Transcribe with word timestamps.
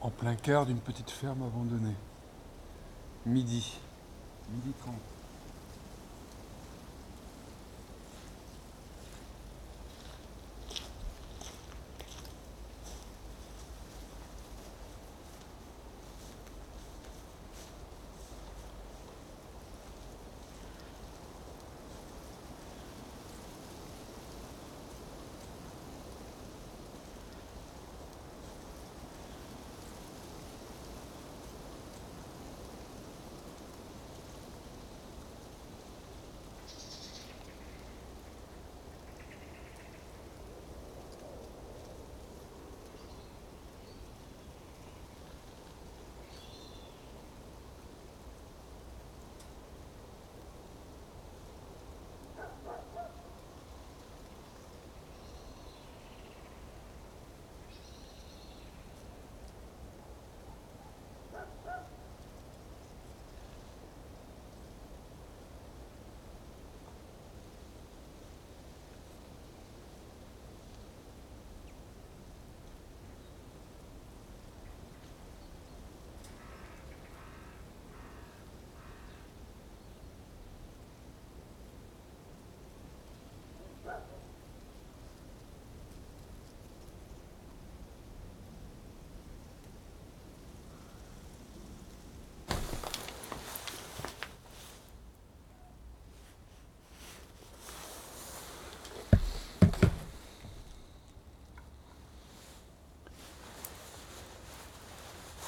en 0.00 0.10
plein 0.10 0.34
cœur 0.34 0.66
d'une 0.66 0.80
petite 0.80 1.10
ferme 1.10 1.42
abandonnée. 1.42 1.96
Midi, 3.24 3.78
midi 4.50 4.72
30. 4.78 4.94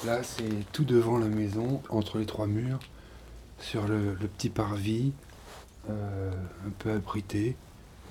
Là, 0.05 0.23
c'est 0.23 0.71
tout 0.71 0.85
devant 0.85 1.17
la 1.17 1.27
maison, 1.27 1.81
entre 1.89 2.19
les 2.19 2.25
trois 2.25 2.47
murs, 2.47 2.79
sur 3.59 3.85
le, 3.85 4.15
petit 4.15 4.49
parvis, 4.49 5.11
euh, 5.89 6.31
un 6.65 6.69
peu 6.79 6.91
abrité 6.91 7.57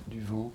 du 0.07 0.21
vent. 0.21 0.51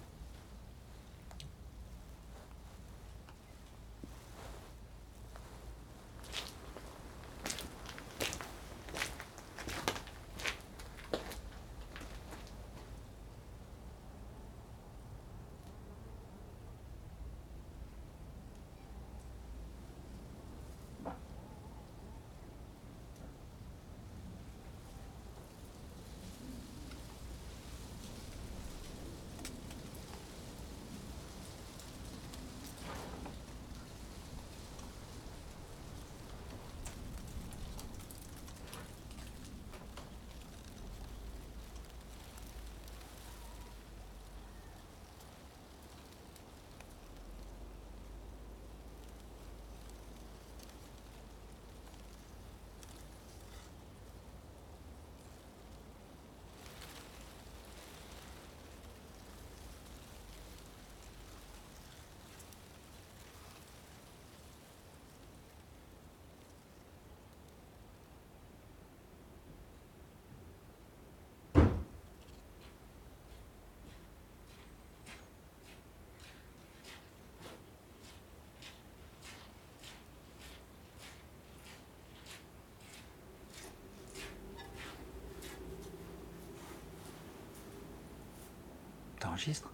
T'enregistres 89.34 89.68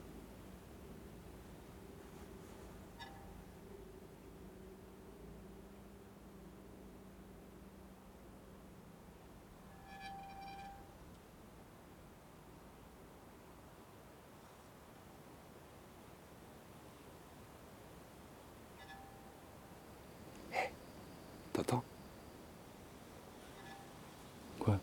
T'entends 21.53 21.85
Quoi 24.59 24.81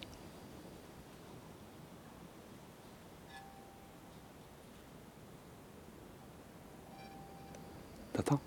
T'entends 8.17 8.39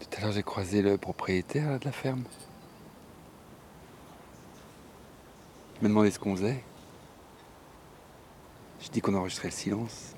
Tout 0.00 0.06
à 0.16 0.20
l'heure, 0.20 0.32
j'ai 0.32 0.42
croisé 0.42 0.82
le 0.82 0.98
propriétaire 0.98 1.78
de 1.78 1.84
la 1.84 1.92
ferme. 1.92 2.24
Il 5.76 5.82
m'a 5.82 5.88
demandé 5.88 6.10
ce 6.10 6.18
qu'on 6.18 6.34
faisait. 6.34 6.64
Je 8.86 8.92
dis 8.92 9.00
qu'on 9.00 9.14
enregistrait 9.14 9.48
le 9.48 9.52
silence. 9.52 10.14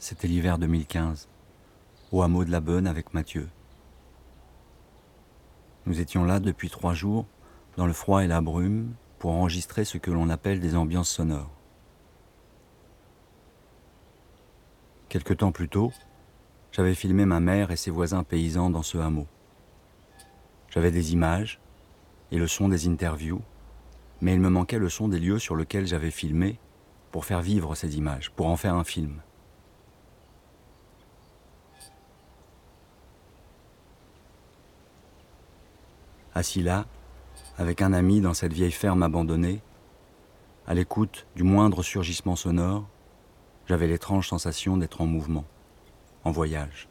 C'était 0.00 0.26
l'hiver 0.26 0.58
2015, 0.58 1.28
au 2.10 2.22
hameau 2.22 2.44
de 2.44 2.50
la 2.50 2.58
Bonne 2.58 2.88
avec 2.88 3.14
Mathieu. 3.14 3.48
Nous 5.86 6.00
étions 6.00 6.24
là 6.24 6.40
depuis 6.40 6.70
trois 6.70 6.94
jours 6.94 7.26
dans 7.76 7.86
le 7.86 7.92
froid 7.92 8.22
et 8.22 8.26
la 8.26 8.40
brume, 8.40 8.94
pour 9.18 9.32
enregistrer 9.32 9.84
ce 9.84 9.98
que 9.98 10.10
l'on 10.10 10.28
appelle 10.30 10.58
des 10.58 10.74
ambiances 10.74 11.08
sonores. 11.08 11.50
Quelque 15.08 15.32
temps 15.32 15.52
plus 15.52 15.68
tôt, 15.68 15.92
j'avais 16.72 16.94
filmé 16.94 17.24
ma 17.24 17.38
mère 17.38 17.70
et 17.70 17.76
ses 17.76 17.90
voisins 17.90 18.24
paysans 18.24 18.68
dans 18.68 18.82
ce 18.82 18.98
hameau. 18.98 19.26
J'avais 20.70 20.90
des 20.90 21.12
images 21.12 21.60
et 22.30 22.38
le 22.38 22.48
son 22.48 22.68
des 22.68 22.88
interviews, 22.88 23.42
mais 24.20 24.34
il 24.34 24.40
me 24.40 24.48
manquait 24.48 24.78
le 24.78 24.88
son 24.88 25.06
des 25.06 25.20
lieux 25.20 25.38
sur 25.38 25.54
lesquels 25.54 25.86
j'avais 25.86 26.10
filmé 26.10 26.58
pour 27.10 27.24
faire 27.24 27.42
vivre 27.42 27.74
ces 27.74 27.96
images, 27.96 28.30
pour 28.30 28.46
en 28.46 28.56
faire 28.56 28.74
un 28.74 28.84
film. 28.84 29.22
Assis 36.34 36.62
là, 36.62 36.86
avec 37.58 37.82
un 37.82 37.92
ami 37.92 38.20
dans 38.20 38.34
cette 38.34 38.52
vieille 38.52 38.72
ferme 38.72 39.02
abandonnée, 39.02 39.60
à 40.66 40.74
l'écoute 40.74 41.26
du 41.36 41.42
moindre 41.42 41.82
surgissement 41.82 42.36
sonore, 42.36 42.88
j'avais 43.66 43.86
l'étrange 43.86 44.28
sensation 44.28 44.76
d'être 44.76 45.00
en 45.00 45.06
mouvement, 45.06 45.44
en 46.24 46.30
voyage. 46.30 46.88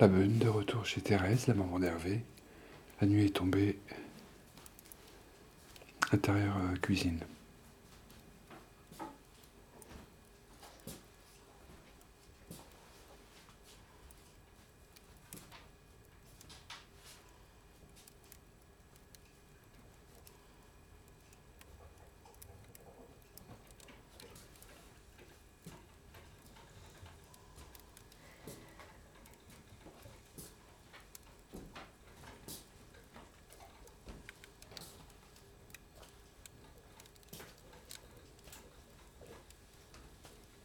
La 0.00 0.08
Beune, 0.08 0.38
de 0.38 0.48
retour 0.48 0.86
chez 0.86 1.02
Thérèse, 1.02 1.46
la 1.46 1.52
maman 1.52 1.78
d'Hervé. 1.78 2.22
La 3.02 3.06
nuit 3.06 3.26
est 3.26 3.36
tombée. 3.36 3.78
Intérieur 6.10 6.56
euh, 6.56 6.76
cuisine. 6.78 7.20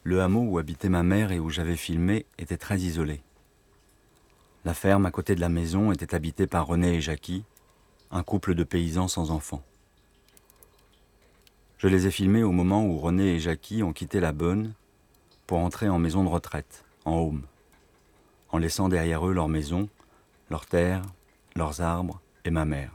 Le 0.07 0.21
hameau 0.21 0.41
où 0.41 0.59
habitait 0.59 0.87
ma 0.87 1.01
mère 1.01 1.31
et 1.31 1.39
où 1.39 1.49
j'avais 1.49 1.75
filmé 1.75 2.27
était 2.37 2.57
très 2.57 2.77
isolé. 2.77 3.23
La 4.63 4.75
ferme 4.75 5.07
à 5.07 5.11
côté 5.11 5.33
de 5.33 5.41
la 5.41 5.49
maison 5.49 5.91
était 5.91 6.13
habitée 6.13 6.45
par 6.45 6.67
René 6.67 6.93
et 6.93 7.01
Jackie, 7.01 7.43
un 8.11 8.21
couple 8.21 8.53
de 8.53 8.63
paysans 8.63 9.07
sans 9.07 9.31
enfants. 9.31 9.63
Je 11.79 11.87
les 11.87 12.05
ai 12.05 12.11
filmés 12.11 12.43
au 12.43 12.51
moment 12.51 12.85
où 12.85 12.99
René 12.99 13.33
et 13.33 13.39
Jackie 13.39 13.81
ont 13.81 13.93
quitté 13.93 14.19
la 14.19 14.31
bonne 14.31 14.75
pour 15.47 15.57
entrer 15.57 15.89
en 15.89 15.97
maison 15.97 16.23
de 16.23 16.29
retraite, 16.29 16.85
en 17.05 17.15
home, 17.15 17.41
en 18.49 18.59
laissant 18.59 18.89
derrière 18.89 19.27
eux 19.27 19.33
leur 19.33 19.47
maison, 19.47 19.89
leurs 20.51 20.67
terres, 20.67 21.01
leurs 21.55 21.81
arbres 21.81 22.21
et 22.43 22.51
ma 22.51 22.65
mère. 22.65 22.91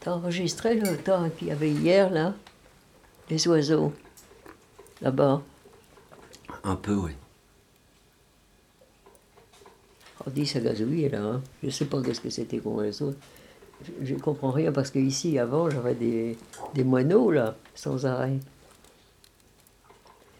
T'as 0.00 0.16
enregistré 0.28 0.74
le 0.74 0.98
temps 0.98 1.28
qu'il 1.30 1.48
y 1.48 1.50
avait 1.50 1.70
hier, 1.70 2.10
là 2.10 2.34
Les 3.30 3.48
oiseaux, 3.48 3.92
là-bas. 5.00 5.42
Un 6.64 6.76
peu, 6.76 6.94
oui. 6.94 7.12
On 10.26 10.30
dit 10.30 10.46
ça 10.46 10.60
gazouillait, 10.60 11.08
là. 11.08 11.22
Hein. 11.22 11.42
Je 11.62 11.70
sais 11.70 11.86
pas 11.86 12.02
qu'est-ce 12.02 12.20
que 12.20 12.28
c'était 12.28 12.58
comme 12.58 12.76
oiseau. 12.76 13.14
Je 14.02 14.14
ne 14.14 14.18
comprends 14.18 14.50
rien 14.50 14.70
parce 14.70 14.90
qu'ici, 14.90 15.38
avant, 15.38 15.70
j'avais 15.70 15.94
des, 15.94 16.36
des 16.74 16.84
moineaux, 16.84 17.30
là, 17.30 17.56
sans 17.74 18.04
arrêt. 18.04 18.38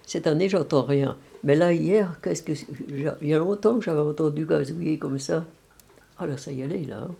Cette 0.06 0.26
année, 0.26 0.50
j'entends 0.50 0.82
rien. 0.82 1.16
Mais 1.44 1.54
là, 1.54 1.72
hier, 1.72 2.20
qu'est-ce 2.20 2.42
que. 2.42 2.52
Il 2.90 3.28
y 3.28 3.34
a 3.34 3.38
longtemps 3.38 3.78
que 3.78 3.84
j'avais 3.84 4.00
entendu 4.00 4.44
gazouiller 4.44 4.98
comme 4.98 5.18
ça. 5.18 5.46
Ah 6.18 6.26
là, 6.26 6.36
ça 6.36 6.52
y 6.52 6.62
allait, 6.62 6.84
là. 6.84 7.06
Hein. 7.08 7.14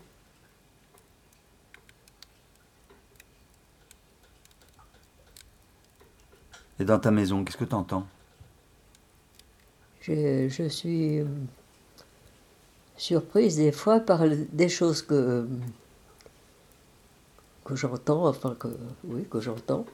Et 6.79 6.85
dans 6.85 6.99
ta 6.99 7.11
maison, 7.11 7.43
qu'est-ce 7.43 7.57
que 7.57 7.65
tu 7.65 7.75
entends 7.75 8.05
je, 10.01 10.67
suis 10.69 11.19
euh, 11.19 11.25
surprise 12.97 13.57
des 13.57 13.71
fois 13.71 13.99
par 13.99 14.23
des 14.27 14.69
choses 14.69 15.03
que, 15.03 15.47
que 17.63 17.75
j'entends, 17.75 18.25
enfin 18.25 18.55
que 18.57 18.69
oui, 19.03 19.27
que 19.29 19.39
j'entends. 19.39 19.85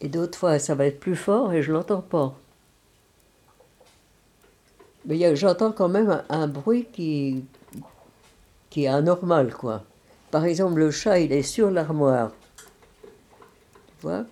Et 0.00 0.08
d'autres 0.08 0.36
fois, 0.36 0.58
ça 0.58 0.74
va 0.74 0.86
être 0.86 1.00
plus 1.00 1.16
fort 1.16 1.52
et 1.52 1.62
je 1.62 1.72
l'entends 1.72 2.02
pas. 2.02 2.34
Mais 5.06 5.34
j'entends 5.36 5.72
quand 5.72 5.88
même 5.88 6.10
un, 6.10 6.24
un, 6.28 6.46
bruit 6.46 6.86
qui, 6.92 7.44
qui 8.68 8.84
est 8.84 8.88
anormal, 8.88 9.54
quoi. 9.54 9.82
Par 10.30 10.44
exemple, 10.44 10.78
le 10.78 10.90
chat, 10.90 11.20
il 11.20 11.32
est 11.32 11.42
sur 11.42 11.70
l'armoire. 11.70 12.32
Tu 14.00 14.02
vois? 14.02 14.26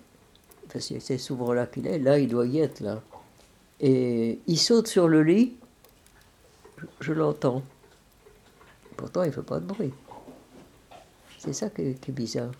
Parce 0.71 0.89
que 0.89 0.99
c'est 0.99 1.17
souvent 1.17 1.53
là 1.53 1.65
qu'il 1.65 1.87
est, 1.87 1.99
là 1.99 2.19
il 2.19 2.27
doit 2.27 2.45
y 2.45 2.59
être 2.59 2.81
là. 2.81 3.01
Et 3.79 4.39
il 4.47 4.57
saute 4.57 4.87
sur 4.87 5.07
le 5.07 5.23
lit, 5.23 5.55
je, 6.99 7.13
l'entends. 7.13 7.63
Pourtant 8.95 9.23
il 9.23 9.27
ne 9.27 9.31
fait 9.31 9.41
pas 9.43 9.59
de 9.59 9.65
bruit. 9.65 9.93
C'est 11.37 11.53
ça 11.53 11.69
qui 11.69 11.81
est 11.81 12.11
bizarre. 12.11 12.51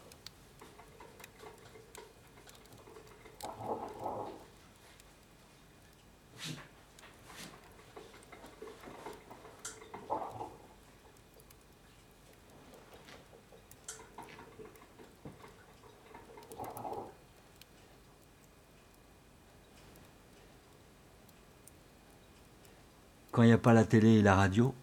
Quand 23.38 23.44
il 23.44 23.50
n'y 23.50 23.54
a 23.54 23.60
pas 23.60 23.76
la 23.76 23.86
télé 23.86 24.16
et 24.16 24.22
la 24.24 24.34
radio, 24.34 24.74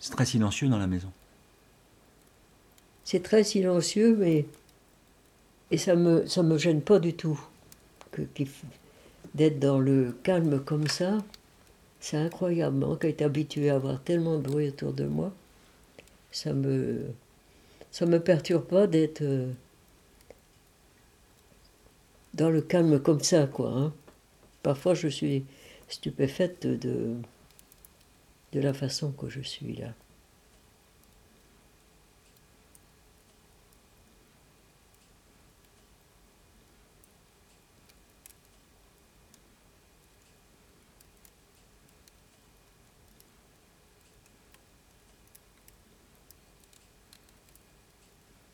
c'est 0.00 0.10
très 0.10 0.24
silencieux 0.24 0.66
dans 0.66 0.78
la 0.78 0.88
maison. 0.88 1.12
C'est 3.04 3.22
très 3.22 3.44
silencieux, 3.44 4.16
mais. 4.16 4.44
Et 5.70 5.78
ça 5.78 5.94
me, 5.94 6.26
ça 6.26 6.42
me 6.42 6.58
gêne 6.58 6.82
pas 6.82 6.98
du 6.98 7.14
tout. 7.14 7.40
D'être 9.36 9.60
dans 9.60 9.78
le 9.78 10.16
calme 10.24 10.58
comme 10.64 10.88
ça, 10.88 11.18
c'est 12.00 12.16
incroyable. 12.16 12.78
Moi 12.78 12.98
qui 13.00 13.06
été 13.06 13.22
habitué 13.22 13.70
à 13.70 13.76
avoir 13.76 14.02
tellement 14.02 14.36
de 14.38 14.48
bruit 14.48 14.70
autour 14.70 14.92
de 14.92 15.04
moi, 15.04 15.32
ça 16.32 16.52
me. 16.52 17.02
Ça 17.92 18.04
me 18.04 18.18
perturbe 18.18 18.64
pas 18.64 18.88
d'être. 18.88 19.22
Euh, 19.22 19.48
dans 22.34 22.50
le 22.50 22.62
calme 22.62 22.98
comme 22.98 23.20
ça, 23.20 23.46
quoi. 23.46 23.70
Hein. 23.70 23.92
Parfois, 24.64 24.94
je 24.94 25.06
suis 25.06 25.44
stupéfaite 25.88 26.66
de, 26.66 27.14
de 28.52 28.60
la 28.60 28.74
façon 28.74 29.12
que 29.12 29.28
je 29.28 29.40
suis 29.40 29.74
là. 29.76 29.94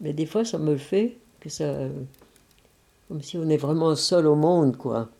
Mais 0.00 0.12
des 0.12 0.26
fois, 0.26 0.44
ça 0.44 0.58
me 0.58 0.76
fait, 0.76 1.18
que 1.40 1.48
ça, 1.48 1.74
comme 3.08 3.22
si 3.22 3.36
on 3.36 3.48
est 3.48 3.56
vraiment 3.56 3.96
seul 3.96 4.26
au 4.26 4.36
monde, 4.36 4.76
quoi. 4.76 5.10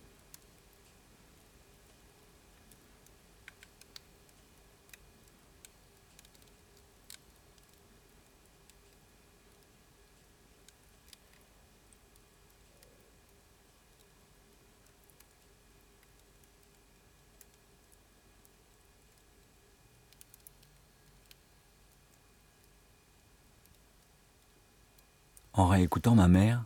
En 25.79 25.81
réécoutant 25.81 26.17
ma 26.17 26.27
mère, 26.27 26.65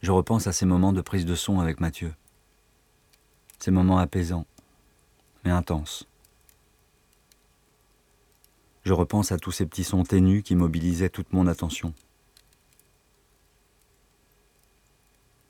je 0.00 0.10
repense 0.10 0.46
à 0.46 0.54
ces 0.54 0.64
moments 0.64 0.94
de 0.94 1.02
prise 1.02 1.26
de 1.26 1.34
son 1.34 1.60
avec 1.60 1.78
Mathieu. 1.78 2.14
Ces 3.58 3.70
moments 3.70 3.98
apaisants, 3.98 4.46
mais 5.44 5.50
intenses. 5.50 6.08
Je 8.82 8.94
repense 8.94 9.30
à 9.30 9.36
tous 9.36 9.52
ces 9.52 9.66
petits 9.66 9.84
sons 9.84 10.04
ténus 10.04 10.42
qui 10.42 10.54
mobilisaient 10.54 11.10
toute 11.10 11.34
mon 11.34 11.46
attention. 11.46 11.92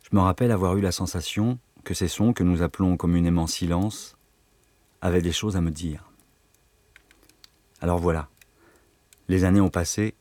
Je 0.02 0.16
me 0.16 0.20
rappelle 0.20 0.50
avoir 0.50 0.76
eu 0.76 0.80
la 0.80 0.90
sensation 0.90 1.60
que 1.84 1.94
ces 1.94 2.08
sons 2.08 2.32
que 2.32 2.42
nous 2.42 2.60
appelons 2.60 2.96
communément 2.96 3.46
silence 3.46 4.16
avaient 5.00 5.22
des 5.22 5.30
choses 5.30 5.56
à 5.56 5.60
me 5.60 5.70
dire. 5.70 6.10
Alors 7.80 8.00
voilà, 8.00 8.28
les 9.28 9.44
années 9.44 9.60
ont 9.60 9.70
passé 9.70 10.16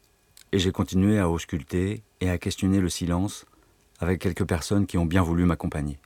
et 0.52 0.60
j'ai 0.60 0.72
continué 0.72 1.18
à 1.18 1.30
ausculter 1.30 2.04
et 2.22 2.30
à 2.30 2.38
questionner 2.38 2.80
le 2.80 2.90
silence 2.90 3.46
avec 4.00 4.22
quelques 4.22 4.46
personnes 4.46 4.86
qui 4.86 4.98
ont 4.98 5.06
bien 5.06 5.22
voulu 5.22 5.46
m'accompagner. 5.46 6.00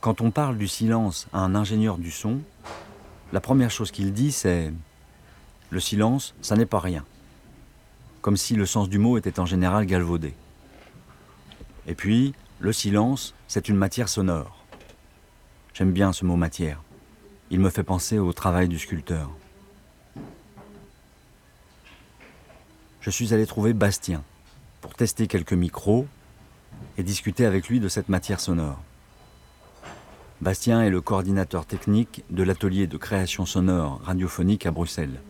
Quand 0.00 0.22
on 0.22 0.30
parle 0.30 0.56
du 0.56 0.66
silence 0.66 1.26
à 1.34 1.40
un 1.40 1.54
ingénieur 1.54 1.98
du 1.98 2.10
son, 2.10 2.40
la 3.34 3.40
première 3.40 3.70
chose 3.70 3.90
qu'il 3.90 4.14
dit, 4.14 4.32
c'est 4.32 4.72
Le 5.68 5.78
silence, 5.78 6.34
ça 6.40 6.56
n'est 6.56 6.64
pas 6.64 6.80
rien. 6.80 7.04
Comme 8.22 8.38
si 8.38 8.54
le 8.54 8.64
sens 8.64 8.88
du 8.88 8.98
mot 8.98 9.18
était 9.18 9.38
en 9.38 9.44
général 9.44 9.84
galvaudé. 9.84 10.34
Et 11.86 11.94
puis, 11.94 12.34
le 12.60 12.72
silence, 12.72 13.34
c'est 13.46 13.68
une 13.68 13.76
matière 13.76 14.08
sonore. 14.08 14.64
J'aime 15.74 15.92
bien 15.92 16.14
ce 16.14 16.24
mot 16.24 16.36
matière. 16.36 16.82
Il 17.50 17.60
me 17.60 17.68
fait 17.68 17.84
penser 17.84 18.18
au 18.18 18.32
travail 18.32 18.68
du 18.68 18.78
sculpteur. 18.78 19.30
Je 23.02 23.10
suis 23.10 23.34
allé 23.34 23.46
trouver 23.46 23.74
Bastien 23.74 24.22
pour 24.80 24.94
tester 24.94 25.26
quelques 25.26 25.52
micros 25.52 26.06
et 26.96 27.02
discuter 27.02 27.44
avec 27.44 27.68
lui 27.68 27.80
de 27.80 27.88
cette 27.88 28.08
matière 28.08 28.40
sonore. 28.40 28.78
Bastien 30.40 30.82
est 30.82 30.88
le 30.88 31.02
coordinateur 31.02 31.66
technique 31.66 32.24
de 32.30 32.42
l'atelier 32.42 32.86
de 32.86 32.96
création 32.96 33.44
sonore 33.44 34.00
radiophonique 34.04 34.64
à 34.64 34.70
Bruxelles. 34.70 35.20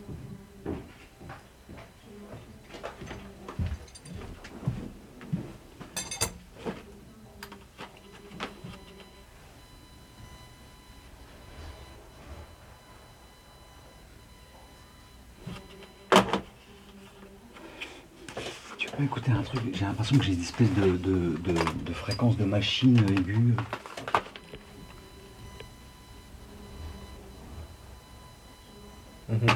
Tu 18.77 18.89
peux 18.91 19.03
écouter 19.03 19.31
un 19.31 19.41
truc 19.41 19.61
J'ai 19.73 19.83
l'impression 19.83 20.17
que 20.17 20.23
j'ai 20.23 20.33
une 20.33 20.41
espèce 20.41 20.73
de, 20.75 20.95
de, 20.95 21.35
de 21.85 21.93
fréquence 21.93 22.37
de 22.37 22.45
machine 22.45 22.97
aiguë. 23.09 23.55
Mhm. 29.31 29.47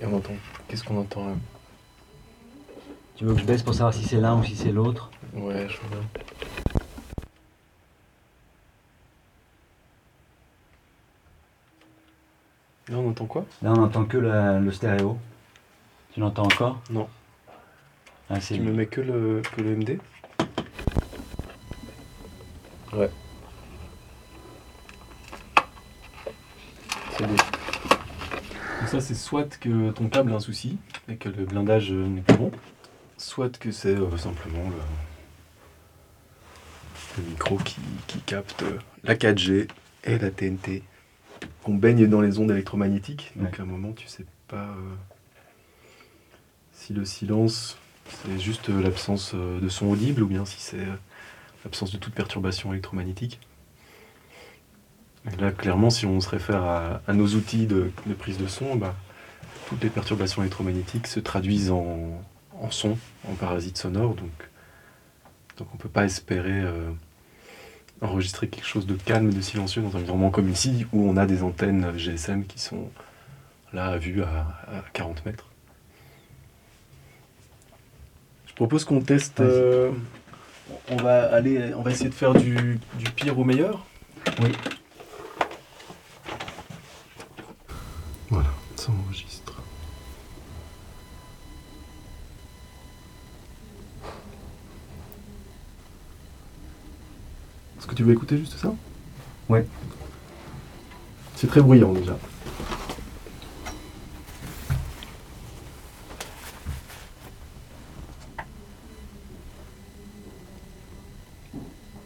Et 0.00 0.06
on 0.06 0.16
entend. 0.16 0.32
Qu'est-ce 0.66 0.82
qu'on 0.82 0.98
entend 0.98 1.26
là 1.26 1.34
Tu 3.16 3.24
veux 3.24 3.34
que 3.34 3.40
je 3.40 3.44
baisse 3.46 3.62
pour 3.62 3.67
savoir 3.78 3.94
si 3.94 4.02
c'est 4.02 4.20
l'un 4.20 4.36
ou 4.36 4.42
si 4.42 4.56
c'est 4.56 4.72
l'autre 4.72 5.08
Ouais, 5.34 5.68
je 5.68 5.76
veux 5.76 5.88
bien. 5.88 6.00
Là, 12.88 12.96
on 12.98 13.10
entend 13.10 13.26
quoi? 13.26 13.46
Là, 13.62 13.70
on 13.70 13.82
entend 13.84 14.04
que 14.04 14.16
le 14.16 14.72
stéréo. 14.72 15.16
Tu 16.12 16.18
l'entends 16.18 16.42
encore? 16.46 16.80
Non. 16.90 17.08
Ah, 18.28 18.40
tu 18.40 18.60
me 18.60 18.72
mets 18.72 18.86
que 18.86 19.00
le, 19.00 19.42
que 19.54 19.60
le 19.60 19.76
MD 19.76 20.00
Ouais. 22.92 23.10
ça, 28.86 29.00
c'est 29.00 29.14
soit 29.14 29.58
que 29.60 29.90
ton 29.90 30.08
câble 30.08 30.32
a 30.32 30.36
un 30.36 30.40
souci 30.40 30.78
et 31.08 31.16
que 31.16 31.28
le 31.28 31.44
blindage 31.44 31.92
n'est 31.92 32.22
pas 32.22 32.34
bon, 32.34 32.50
soit 33.18 33.58
que 33.58 33.70
c'est 33.70 33.94
euh, 33.94 34.16
simplement 34.16 34.70
le, 34.70 34.76
micro 37.28 37.58
qui, 37.58 37.80
capte 38.26 38.64
la 39.02 39.16
4G 39.16 39.68
et 40.04 40.18
la 40.18 40.30
TNT. 40.30 40.84
qu'on 41.64 41.74
baigne 41.74 42.06
dans 42.06 42.20
les 42.20 42.38
ondes 42.38 42.52
électromagnétiques. 42.52 43.32
Donc 43.36 43.58
à 43.58 43.64
un 43.64 43.66
moment, 43.66 43.92
tu 43.92 44.06
sais 44.06 44.24
pas 44.46 44.56
euh, 44.56 44.94
si 46.72 46.92
le 46.92 47.04
silence, 47.04 47.76
c'est 48.22 48.38
juste 48.38 48.68
l'absence 48.68 49.32
euh, 49.34 49.60
de 49.60 49.68
son 49.68 49.86
audible 49.86 50.22
ou 50.22 50.28
bien 50.28 50.44
si 50.44 50.60
c'est 50.60 50.86
l'absence 51.64 51.90
de 51.90 51.98
toute 51.98 52.14
perturbation 52.14 52.72
électromagnétique 52.72 53.40
là, 55.38 55.50
clairement, 55.50 55.90
si 55.90 56.06
on 56.06 56.20
se 56.20 56.28
réfère 56.28 56.62
à, 56.62 57.12
nos 57.12 57.34
outils 57.34 57.66
de, 57.66 57.90
prise 58.18 58.38
de 58.38 58.46
son, 58.46 58.76
bah, 58.76 58.94
toutes 59.68 59.82
les 59.82 59.90
perturbations 59.90 60.42
électromagnétiques 60.42 61.06
se 61.06 61.20
traduisent 61.20 61.70
en, 61.70 62.22
son, 62.70 62.98
en 63.28 63.34
parasites 63.34 63.78
sonores. 63.78 64.14
Donc, 64.14 64.30
donc 65.56 65.68
on 65.72 65.76
ne 65.76 65.80
peut 65.80 65.88
pas 65.88 66.04
espérer 66.04 66.60
euh, 66.60 66.90
enregistrer 68.00 68.48
quelque 68.48 68.66
chose 68.66 68.86
de 68.86 68.94
calme, 68.94 69.32
de 69.32 69.40
silencieux 69.40 69.82
dans 69.82 69.96
un 69.96 70.00
environnement 70.00 70.30
comme 70.30 70.48
ici, 70.48 70.86
où 70.92 71.08
on 71.08 71.16
a 71.16 71.26
des 71.26 71.42
antennes 71.42 71.96
GSM 71.96 72.44
qui 72.44 72.60
sont 72.60 72.90
là 73.72 73.86
à 73.86 73.98
vue 73.98 74.22
à, 74.22 74.46
40 74.92 75.24
mètres. 75.26 75.46
Je 78.46 78.54
propose 78.54 78.84
qu'on 78.84 79.00
teste. 79.00 79.40
Euh, 79.40 79.90
on 80.90 80.96
va 80.96 81.32
aller, 81.32 81.72
on 81.74 81.82
va 81.82 81.90
essayer 81.90 82.10
de 82.10 82.14
faire 82.14 82.34
du 82.34 82.78
pire 83.16 83.38
au 83.38 83.44
meilleur. 83.44 83.86
Oui. 84.40 84.52
Voilà, 88.30 88.50
ça 88.76 88.92
enregistre. 88.92 89.62
Est-ce 97.78 97.86
que 97.86 97.87
tu 97.98 98.04
veux 98.04 98.12
écouter 98.12 98.38
juste 98.38 98.56
ça? 98.56 98.72
Ouais. 99.48 99.66
C'est 101.34 101.48
très 101.48 101.60
bruyant 101.60 101.92
déjà. 101.92 102.16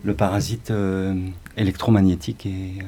Le 0.03 0.15
parasite 0.15 0.71
euh, 0.71 1.29
électromagnétique 1.59 2.47
est, 2.47 2.81
euh, 2.81 2.87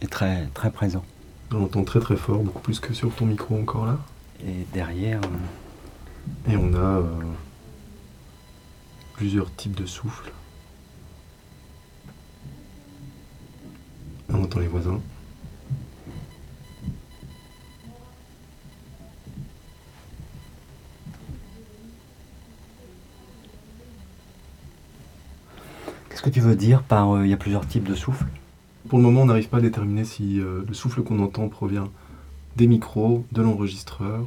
est 0.00 0.08
très, 0.08 0.48
très 0.54 0.72
présent. 0.72 1.04
On 1.52 1.62
entend 1.62 1.84
très 1.84 2.00
très 2.00 2.16
fort, 2.16 2.42
beaucoup 2.42 2.62
plus 2.62 2.80
que 2.80 2.92
sur 2.94 3.14
ton 3.14 3.26
micro 3.26 3.56
encore 3.56 3.86
là. 3.86 4.00
Et 4.44 4.66
derrière, 4.74 5.20
euh, 5.22 6.50
Et 6.52 6.56
on 6.56 6.74
a 6.74 7.00
plusieurs 9.14 9.54
types 9.54 9.76
de 9.76 9.86
souffles. 9.86 10.32
On 14.32 14.42
entend 14.42 14.60
les 14.60 14.66
voisins. 14.66 15.00
qu'est-ce 26.18 26.30
que 26.30 26.34
tu 26.34 26.40
veux 26.40 26.56
dire 26.56 26.82
par 26.82 27.12
euh, 27.12 27.24
il 27.24 27.30
y 27.30 27.32
a 27.32 27.36
plusieurs 27.36 27.64
types 27.64 27.88
de 27.88 27.94
souffles 27.94 28.26
Pour 28.88 28.98
le 28.98 29.04
moment, 29.04 29.22
on 29.22 29.26
n'arrive 29.26 29.48
pas 29.48 29.58
à 29.58 29.60
déterminer 29.60 30.04
si 30.04 30.40
euh, 30.40 30.64
le 30.66 30.74
souffle 30.74 31.02
qu'on 31.02 31.20
entend 31.20 31.48
provient 31.48 31.88
des 32.56 32.66
micros, 32.66 33.24
de 33.30 33.40
l'enregistreur. 33.40 34.26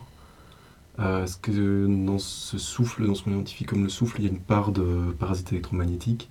Euh, 0.99 1.25
Est-ce 1.25 1.35
que 1.35 2.05
dans 2.05 2.17
ce 2.17 2.57
souffle, 2.57 3.05
dans 3.05 3.13
ce 3.13 3.23
qu'on 3.23 3.31
identifie 3.31 3.65
comme 3.65 3.83
le 3.83 3.89
souffle, 3.89 4.21
il 4.21 4.23
y 4.23 4.29
a 4.29 4.31
une 4.31 4.39
part 4.39 4.71
de 4.71 5.13
parasite 5.19 5.51
électromagnétique 5.51 6.29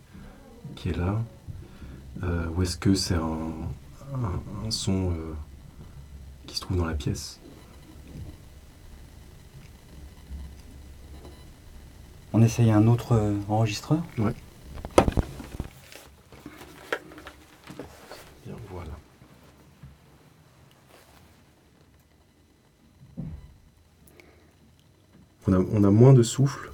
qui 0.77 0.89
est 0.89 0.97
là? 0.97 1.21
Euh, 2.23 2.49
Ou 2.57 2.63
est-ce 2.63 2.77
que 2.77 2.95
c'est 2.95 3.15
un, 3.15 3.51
un- 4.15 4.67
un 4.67 4.71
son 4.71 5.11
euh, 5.13 5.35
qui 6.47 6.57
se 6.57 6.61
trouve 6.63 6.77
dans 6.77 6.85
la 6.85 6.95
pièce? 6.95 7.41
On 12.33 12.43
essaye 12.43 12.71
un 12.71 12.87
autre 12.87 13.13
euh, 13.13 13.35
enregistreur? 13.49 14.03
Bien, 14.17 14.33
voilà. 18.71 18.91
On 25.49 25.53
a, 25.53 25.59
on 25.59 25.85
a 25.85 25.91
moins 25.91 26.13
de 26.13 26.23
souffle, 26.23 26.71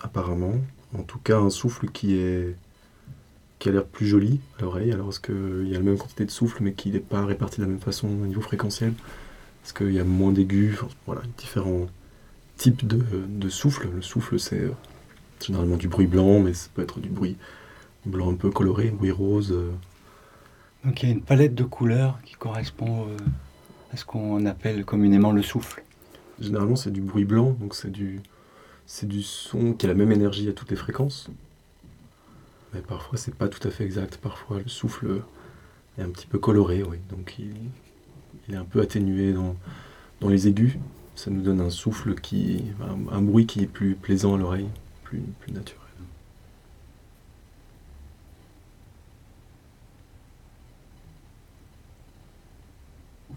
apparemment. 0.00 0.54
En 0.98 1.02
tout 1.02 1.18
cas, 1.18 1.38
un 1.38 1.50
souffle 1.50 1.88
qui 1.90 2.16
est 2.16 2.56
qui 3.62 3.68
a 3.68 3.72
l'air 3.72 3.84
plus 3.84 4.08
joli 4.08 4.40
à 4.58 4.62
l'oreille. 4.62 4.90
Alors, 4.90 5.10
est-ce 5.10 5.20
qu'il 5.20 5.68
y 5.68 5.74
a 5.76 5.78
la 5.78 5.84
même 5.84 5.96
quantité 5.96 6.24
de 6.24 6.32
souffle, 6.32 6.64
mais 6.64 6.72
qui 6.72 6.90
n'est 6.90 6.98
pas 6.98 7.24
réparti 7.24 7.58
de 7.58 7.62
la 7.62 7.68
même 7.70 7.78
façon 7.78 8.08
au 8.08 8.26
niveau 8.26 8.40
fréquentiel? 8.40 8.92
Est-ce 9.64 9.72
qu'il 9.72 9.92
y 9.92 10.00
a 10.00 10.04
moins 10.04 10.32
d'aigus? 10.32 10.74
Enfin, 10.82 10.88
Voilà, 11.06 11.22
différents 11.38 11.86
types 12.56 12.84
de, 12.84 13.00
de 13.28 13.48
souffle. 13.48 13.88
Le 13.94 14.02
souffle, 14.02 14.40
c'est 14.40 14.68
généralement 15.40 15.76
du 15.76 15.86
bruit 15.86 16.08
blanc, 16.08 16.40
mais 16.40 16.54
ça 16.54 16.70
peut 16.74 16.82
être 16.82 16.98
du 16.98 17.08
bruit 17.08 17.36
blanc 18.04 18.32
un 18.32 18.34
peu 18.34 18.50
coloré, 18.50 18.90
bruit 18.90 19.12
rose. 19.12 19.52
euh, 19.52 19.70
Donc 20.84 21.00
il 21.02 21.08
y 21.08 21.12
a 21.12 21.14
une 21.14 21.22
palette 21.22 21.54
de 21.54 21.62
couleurs 21.62 22.18
qui 22.24 22.34
correspond 22.34 23.06
euh, 23.06 23.16
à 23.92 23.96
ce 23.96 24.04
qu'on 24.04 24.44
appelle 24.44 24.84
communément 24.84 25.30
le 25.30 25.42
souffle. 25.42 25.84
Généralement, 26.40 26.74
c'est 26.74 26.90
du 26.90 27.00
bruit 27.00 27.24
blanc, 27.24 27.56
donc 27.60 27.76
c'est 27.76 27.92
du, 27.92 28.20
c'est 28.86 29.06
du 29.06 29.22
son 29.22 29.72
qui 29.74 29.86
a 29.86 29.88
la 29.88 29.94
même 29.94 30.10
énergie 30.10 30.48
à 30.48 30.52
toutes 30.52 30.70
les 30.70 30.76
fréquences. 30.76 31.28
Mais 32.72 32.80
parfois, 32.80 33.18
c'est 33.18 33.34
pas 33.34 33.48
tout 33.48 33.66
à 33.66 33.70
fait 33.70 33.84
exact. 33.84 34.16
Parfois, 34.16 34.58
le 34.60 34.68
souffle 34.68 35.22
est 35.98 36.02
un 36.02 36.08
petit 36.10 36.26
peu 36.26 36.38
coloré, 36.38 36.82
oui. 36.82 36.98
Donc, 37.10 37.38
il, 37.38 37.54
il 38.48 38.54
est 38.54 38.58
un 38.58 38.64
peu 38.64 38.80
atténué 38.80 39.32
dans, 39.32 39.56
dans 40.20 40.28
les 40.28 40.48
aigus. 40.48 40.78
Ça 41.14 41.30
nous 41.30 41.42
donne 41.42 41.60
un 41.60 41.70
souffle 41.70 42.14
qui, 42.14 42.64
un, 42.80 43.14
un 43.16 43.20
bruit 43.22 43.46
qui 43.46 43.60
est 43.62 43.66
plus 43.66 43.94
plaisant 43.94 44.34
à 44.34 44.38
l'oreille, 44.38 44.68
plus, 45.04 45.20
plus 45.40 45.52
naturel. 45.52 45.78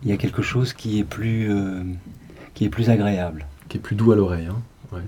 Il 0.03 0.09
y 0.09 0.13
a 0.13 0.17
quelque 0.17 0.41
chose 0.41 0.73
qui 0.73 0.99
est 0.99 1.03
plus, 1.03 1.51
euh, 1.51 1.83
qui 2.53 2.65
est 2.65 2.69
plus 2.69 2.89
agréable, 2.89 3.45
Qui 3.69 3.77
est 3.77 3.79
plus 3.79 3.95
doux 3.95 4.11
à 4.11 4.15
l'oreille, 4.15 4.45
hein. 4.47 4.61
Ouais. 4.91 5.01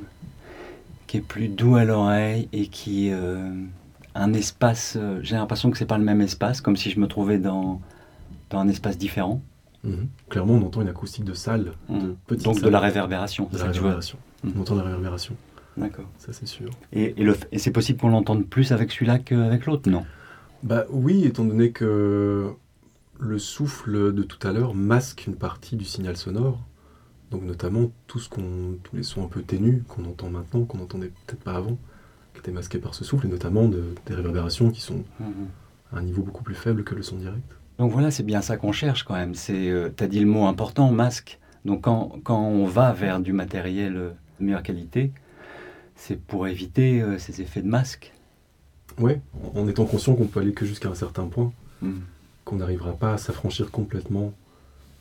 qui 1.06 1.18
est 1.18 1.22
plus 1.22 1.50
doux 1.50 1.76
à 1.76 1.86
l'oreille 1.86 2.50
et 2.52 2.68
qui 2.68 3.12
euh, 3.12 3.52
un 4.18 4.34
espace. 4.34 4.98
euh, 5.00 5.20
J'ai 5.24 5.36
l'impression 5.36 5.72
que 5.72 5.78
c'est 5.78 5.86
pas 5.86 5.98
le 5.98 6.04
même 6.04 6.22
espace, 6.22 6.62
comme 6.62 6.76
si 6.76 6.90
je 6.92 7.00
me 7.00 7.08
trouvais 7.08 7.38
dans, 7.40 7.82
dans 8.50 8.60
un 8.60 8.68
espace 8.68 8.98
différent. 8.98 9.42
Mhm. 9.84 10.08
Clairement, 10.30 10.54
on 10.56 10.64
entend 10.66 10.82
une 10.82 10.88
acoustique 10.90 11.24
de 11.24 11.34
salle, 11.34 11.72
de 11.90 11.94
Mhm. 11.94 12.16
petite 12.28 12.46
Donc 12.46 12.62
de 12.62 12.70
la 12.70 12.80
réverbération. 12.80 13.48
De 13.52 13.58
la 13.58 13.66
réverbération. 13.66 14.18
Mhm. 14.44 14.54
On 14.58 14.62
entend 14.62 14.76
la 14.76 14.84
réverbération, 14.84 15.36
D'accord. 15.78 16.06
ça 16.18 16.34
c'est 16.34 16.48
sûr. 16.48 16.70
Et 16.92 17.16
c'est 17.58 17.72
possible 17.72 18.00
qu'on 18.00 18.10
l'entende 18.10 18.46
plus 18.46 18.72
avec 18.72 18.92
celui-là 18.92 19.20
qu'avec 19.20 19.66
l'autre, 19.66 19.90
non? 19.90 20.06
Bah 20.64 20.86
oui, 20.90 21.24
étant 21.26 21.46
donné 21.46 21.72
que 21.72 22.50
le 23.20 23.40
souffle 23.40 24.14
de 24.14 24.24
tout 24.24 24.46
à 24.48 24.52
l'heure 24.52 24.74
masque 24.74 25.26
une 25.28 25.36
partie 25.36 25.76
du 25.76 25.86
signal 25.86 26.18
sonore, 26.18 26.60
donc 27.32 27.44
notamment 27.44 27.92
tout 28.08 28.20
ce 28.20 28.30
qu'on, 28.30 28.78
tous 28.84 28.96
les 28.96 29.04
sons 29.04 29.24
un 29.24 29.28
peu 29.28 29.42
ténus 29.44 29.84
qu'on 29.88 30.06
entend 30.06 30.30
maintenant, 30.30 30.64
qu'on 30.66 30.78
n'entendait 30.80 31.12
peut-être 31.28 31.44
pas 31.44 31.54
avant, 31.54 31.78
qui 32.38 32.42
étaient 32.42 32.52
masqués 32.52 32.78
par 32.78 32.94
ce 32.94 33.04
souffle, 33.04 33.26
et 33.26 33.30
notamment 33.30 33.68
de- 33.68 33.96
des 34.06 34.14
réverbérations 34.14 34.70
qui 34.70 34.82
sont 34.82 35.04
à 35.92 35.98
un 35.98 36.02
niveau 36.04 36.22
beaucoup 36.22 36.44
plus 36.44 36.56
faible 36.56 36.84
que 36.84 36.94
le 36.96 37.02
son 37.02 37.16
direct. 37.18 37.44
Donc 37.80 37.92
voilà, 37.92 38.12
c'est 38.12 38.24
bien 38.24 38.42
ça 38.42 38.58
qu'on 38.58 38.72
cherche 38.72 39.04
quand 39.04 39.16
même. 39.16 39.34
C'est, 39.36 39.70
euh, 39.70 39.90
t'as 39.96 40.08
dit 40.08 40.20
le 40.20 40.26
mot 40.28 40.46
important, 40.46 40.92
masque. 40.92 41.40
Donc 41.66 41.82
quand, 41.84 42.20
quand 42.24 42.40
on 42.42 42.66
va 42.66 42.94
vers 42.94 43.20
du 43.20 43.34
matériel 43.34 43.96
euh, 43.98 44.10
de 44.40 44.46
meilleure 44.46 44.64
qualité, 44.64 45.12
c'est 45.96 46.20
pour 46.20 46.48
éviter 46.48 47.02
euh, 47.02 47.18
ces 47.18 47.42
effets 47.42 47.62
de 47.62 47.68
masque. 47.68 48.14
Ouais, 49.00 49.20
en 49.56 49.68
étant 49.68 49.86
conscient 49.86 50.16
qu'on 50.16 50.26
peut 50.28 50.40
aller 50.40 50.54
que 50.54 50.66
jusqu'à 50.66 50.90
un 50.90 50.96
certain 50.96 51.26
point, 51.28 51.52
Mhm. 51.82 52.02
qu'on 52.46 52.56
n'arrivera 52.58 52.94
pas 52.94 53.14
à 53.14 53.18
s'affranchir 53.18 53.70
complètement 53.72 54.34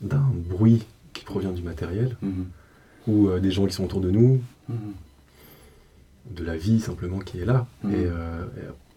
d'un 0.01 0.25
bruit 0.49 0.83
qui 1.13 1.23
provient 1.25 1.51
du 1.51 1.61
matériel, 1.63 2.15
Mhm. 2.21 2.45
ou 3.07 3.27
euh, 3.29 3.39
des 3.39 3.49
gens 3.51 3.65
qui 3.65 3.73
sont 3.73 3.85
autour 3.85 4.01
de 4.01 4.11
nous, 4.11 4.41
Mhm. 4.69 4.75
De 6.31 6.43
la 6.43 6.57
vie 6.57 6.79
simplement 6.79 7.19
qui 7.19 7.39
est 7.39 7.45
là. 7.45 7.65
Et, 7.85 7.87
euh, 8.05 8.45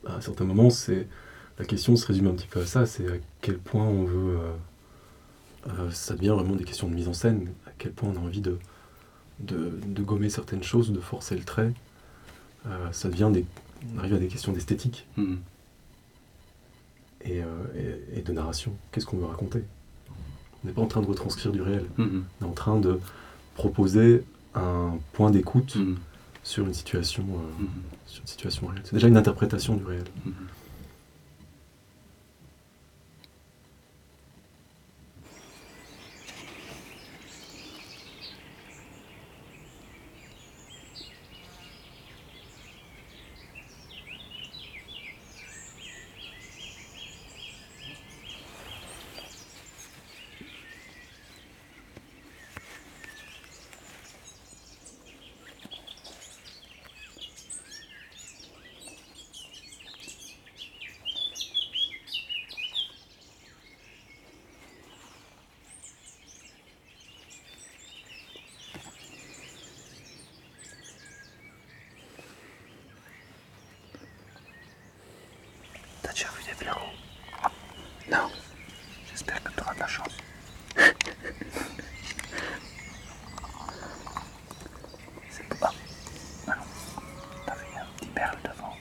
et 0.05 0.09
à 0.09 0.17
un 0.17 0.21
certain 0.21 0.45
moment, 0.45 0.71
c'est 0.71 1.07
la 1.59 1.65
question 1.65 1.95
se 1.97 2.07
résume 2.07 2.27
un 2.29 2.33
petit 2.35 2.47
peu 2.47 2.61
à 2.61 2.67
ça, 2.67 2.87
c'est 2.87 3.07
à 3.07 3.17
quel 3.41 3.59
point 3.59 3.85
on 3.85 4.05
veut... 4.05 4.37
euh, 4.39 4.53
euh, 5.69 5.91
ça 5.91 6.15
devient 6.15 6.29
vraiment 6.37 6.57
des 6.57 6.65
questions 6.65 6.89
de 6.89 6.95
mise 6.95 7.09
en 7.09 7.13
scène, 7.13 7.49
à 7.67 7.71
quel 7.79 7.93
point 7.93 8.11
on 8.15 8.17
a 8.17 8.21
envie 8.25 8.41
de, 8.41 8.59
de, 9.41 9.71
de 9.87 10.03
gommer 10.03 10.31
certaines 10.31 10.63
choses, 10.63 10.91
de 10.93 11.01
forcer 11.01 11.37
le 11.37 11.45
trait. 11.45 11.73
Ça 12.93 13.09
devient 13.09 13.31
des... 13.33 13.45
On 13.95 13.99
arrive 13.99 14.15
à 14.15 14.19
des 14.19 14.29
questions 14.29 14.53
d'esthétique 14.53 15.07
Mhm. 15.17 15.39
et, 17.25 17.39
et- 17.39 18.19
et 18.19 18.23
de 18.23 18.33
narration. 18.33 18.73
Qu'est-ce 18.93 19.07
qu'on 19.07 19.17
veut 19.19 19.27
raconter? 19.27 19.63
On 20.63 20.67
n'est 20.67 20.73
pas 20.75 20.83
en 20.83 20.87
train 20.87 21.01
de 21.03 21.07
retranscrire 21.07 21.53
du 21.53 21.63
réel, 21.63 21.85
Mhm. 21.99 22.25
on 22.41 22.45
est 22.45 22.49
en 22.49 22.53
train 22.53 22.79
de 22.79 23.01
proposer 23.55 24.23
un 24.55 24.99
point 25.13 25.31
d'écoute 25.31 25.77
Mhm. 25.77 25.97
Sur 26.43 26.67
une 26.67 26.75
situation... 26.75 27.25
euh, 27.35 27.63
Mhm. 27.63 27.69
sur 28.07 28.21
une 28.23 28.27
situation 28.27 28.67
réelle. 28.69 28.83
C'est 28.85 28.95
déjà 28.95 29.09
une 29.09 29.17
interprétation 29.17 29.75
du 29.77 29.85
réel. 29.85 30.05
Mhm. 30.25 30.33
Déjà 76.21 76.33
vu 76.37 76.45
des 76.45 76.55
blaireaux 76.55 76.93
Non. 78.11 78.31
J'espère 79.11 79.43
que 79.43 79.53
tu 79.53 79.61
auras 79.61 79.75
de 79.75 79.81
la 79.81 79.87
chance. 79.87 80.17
C'est 85.31 85.59
pas. 85.59 85.73
Alors, 86.47 86.65
t'as 87.47 87.55
vu 87.55 87.65
un 87.81 87.87
petit 87.97 88.07
perle 88.09 88.39
devant. 88.45 88.77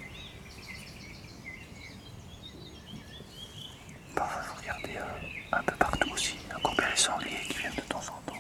Parfois, 4.16 4.42
faut 4.42 4.60
regarder 4.62 4.98
euh, 4.98 5.58
un 5.58 5.64
peu 5.64 5.76
partout 5.76 6.12
aussi. 6.12 6.38
Couper 6.62 6.84
les 6.92 6.98
sangliers 6.98 7.48
qui 7.48 7.58
viennent 7.60 7.76
de 7.76 7.82
temps 7.82 8.00
en 8.00 8.32
temps. 8.32 8.40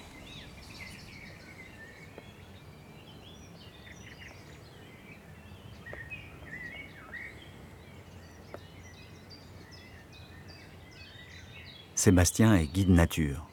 Sébastien 11.99 12.55
est 12.55 12.67
guide 12.67 12.91
nature. 12.91 13.45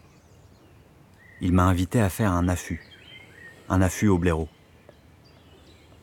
Il 1.41 1.51
m'a 1.53 1.65
invité 1.65 2.01
à 2.01 2.09
faire 2.09 2.31
un 2.31 2.47
affût, 2.47 2.81
un 3.69 3.83
affût 3.83 4.07
au 4.07 4.19
blaireau. 4.19 4.49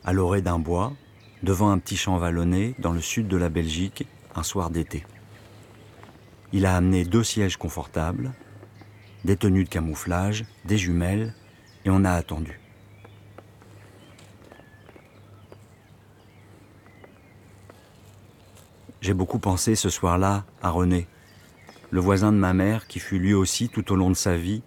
À 0.04 0.12
l'orée 0.12 0.42
d'un 0.42 0.58
bois, 0.58 0.92
devant 1.42 1.70
un 1.70 1.78
petit 1.78 1.96
champ 1.96 2.18
vallonné 2.18 2.74
dans 2.78 2.92
le 2.92 3.00
sud 3.00 3.28
de 3.28 3.38
la 3.38 3.48
Belgique, 3.48 4.06
un 4.34 4.42
soir 4.42 4.68
d'été. 4.68 5.06
Il 6.52 6.66
a 6.66 6.76
amené 6.76 7.06
deux 7.06 7.24
sièges 7.24 7.56
confortables, 7.56 8.34
des 9.24 9.38
tenues 9.38 9.64
de 9.64 9.70
camouflage, 9.70 10.44
des 10.66 10.76
jumelles, 10.76 11.32
et 11.86 11.88
on 11.88 12.04
a 12.04 12.10
attendu. 12.10 12.60
J'ai 19.00 19.14
beaucoup 19.14 19.38
pensé 19.38 19.76
ce 19.76 19.88
soir-là 19.88 20.44
à 20.60 20.68
René, 20.68 21.08
le 21.94 22.00
voisin 22.00 22.32
de 22.32 22.36
ma 22.36 22.52
mère 22.54 22.88
qui 22.88 22.98
fut 22.98 23.20
lui 23.20 23.34
aussi 23.34 23.68
tout 23.68 23.92
au 23.92 23.94
long 23.94 24.10
de 24.10 24.16
sa 24.16 24.36
vie 24.36 24.64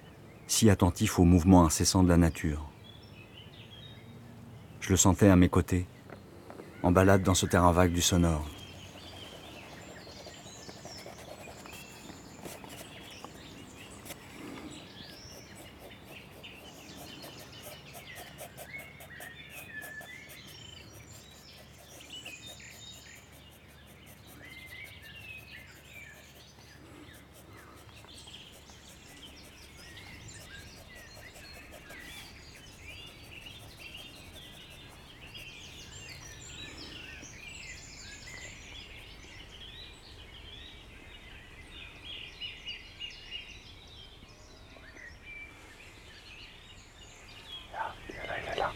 si 0.48 0.70
attentif 0.70 1.20
aux 1.20 1.26
mouvements 1.26 1.66
incessants 1.66 2.02
de 2.02 2.08
la 2.08 2.16
nature. 2.16 2.70
Je 4.80 4.92
le 4.92 4.96
sentais 4.96 5.28
à 5.28 5.36
mes 5.36 5.50
côtés, 5.50 5.88
en 6.84 6.94
balade 6.94 7.24
dans 7.24 7.34
ce 7.34 7.46
terrain 7.46 7.74
vague 7.74 7.92
du 7.92 8.00
sonore. 8.02 8.48
Là, 48.28 48.34
il 48.44 48.52
est 48.54 48.56
là. 48.60 48.72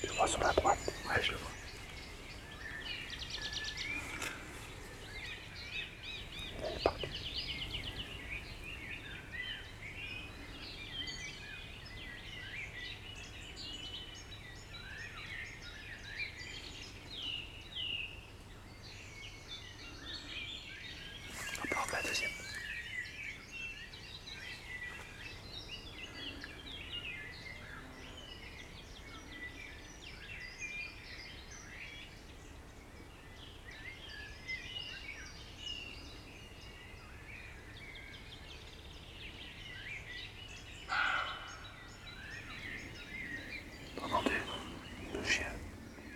Tu 0.00 0.06
le 0.06 0.12
vois 0.12 0.26
sur 0.26 0.40
la 0.40 0.52
droite 0.52 0.78
Ouais, 1.08 1.22
je 1.22 1.32
le 1.32 1.38
vois. 1.38 1.48
Il 6.60 6.76
est 6.76 6.82
parti. 6.82 7.06
On 21.64 21.68
peut 21.68 21.76
en 21.76 21.84
faire 21.84 22.00
la 22.02 22.08
deuxième. 22.08 22.30
Entendez 44.04 44.30
Le 45.14 45.22
chien. 45.24 45.46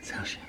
C'est 0.03 0.15
un 0.15 0.25
chien. 0.25 0.41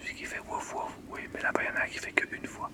Celui 0.00 0.07
qui 0.18 0.24
fait 0.24 0.40
wouf 0.40 0.74
wouf, 0.74 0.92
oui, 1.10 1.20
mais 1.32 1.40
là-bas, 1.40 1.62
il 1.62 1.66
y 1.68 1.70
en 1.70 1.76
a 1.76 1.84
un 1.84 1.86
qui 1.86 1.98
fait 1.98 2.10
qu'une 2.10 2.44
fois. 2.44 2.68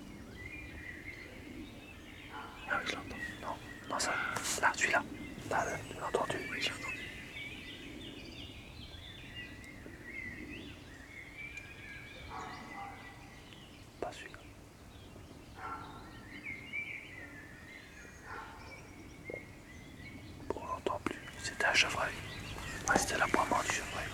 Ah 2.71 2.81
je 2.83 2.95
l'entends. 2.95 3.15
Non, 3.39 3.55
non, 3.87 3.99
ça. 3.99 4.11
Là, 4.61 4.71
celui-là. 4.75 5.03
Là, 5.51 5.63
là, 5.63 5.77
tu 5.87 5.95
l'as 5.95 6.07
entendu 6.07 6.37
Oui, 6.51 6.57
j'ai 6.59 6.71
entendu. 6.71 6.99
Pas 14.01 14.11
celui-là. 14.11 14.39
Bon, 20.49 20.61
on 20.63 20.65
l'entend 20.65 20.99
plus. 21.05 21.19
C'était 21.43 21.65
un 21.65 21.73
chevreuil. 21.75 22.13
Ouais, 22.89 22.97
c'était 22.97 23.19
l'aboiement 23.19 23.61
du 23.61 23.71
chevreuil. 23.75 24.05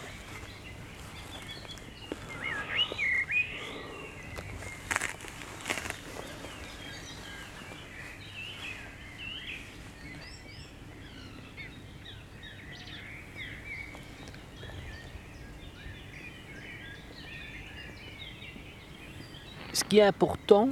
Qui 19.91 19.99
est 19.99 20.03
important, 20.03 20.69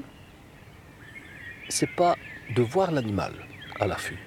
c'est 1.67 1.93
pas 1.93 2.15
de 2.55 2.62
voir 2.62 2.89
l'animal 2.89 3.34
à 3.77 3.86
l'affût. 3.86 4.17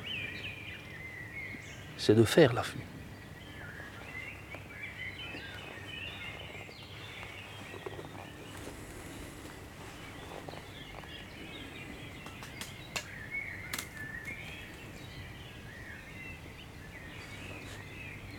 C'est 1.97 2.15
de 2.15 2.25
faire 2.25 2.53
l'affût. 2.53 2.77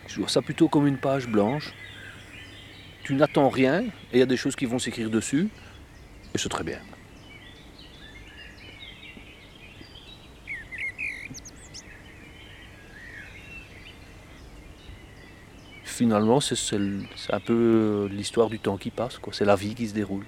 Je 0.06 0.20
vois 0.20 0.28
ça 0.28 0.40
plutôt 0.40 0.68
comme 0.68 0.86
une 0.86 0.98
page 0.98 1.26
blanche. 1.26 1.74
Tu 3.02 3.14
n'attends 3.14 3.48
rien 3.48 3.80
et 3.82 3.90
il 4.12 4.18
y 4.20 4.22
a 4.22 4.26
des 4.26 4.36
choses 4.36 4.54
qui 4.54 4.66
vont 4.66 4.78
s'écrire 4.78 5.10
dessus. 5.10 5.48
Et 6.34 6.38
c'est 6.38 6.48
très 6.48 6.64
bien. 6.64 6.80
Finalement, 15.84 16.40
c'est 16.40 16.56
un 17.30 17.38
peu 17.38 18.08
l'histoire 18.10 18.48
du 18.48 18.58
temps 18.58 18.76
qui 18.76 18.90
passe. 18.90 19.20
C'est 19.30 19.44
la 19.44 19.54
vie 19.54 19.76
qui 19.76 19.86
se 19.86 19.94
déroule. 19.94 20.26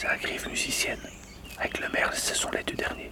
C'est 0.00 0.08
la 0.08 0.16
griffe 0.16 0.46
musicienne. 0.48 1.10
Avec 1.58 1.78
le 1.78 1.86
merle, 1.90 2.14
ce 2.14 2.34
sont 2.34 2.50
les 2.52 2.62
deux 2.62 2.72
derniers. 2.72 3.10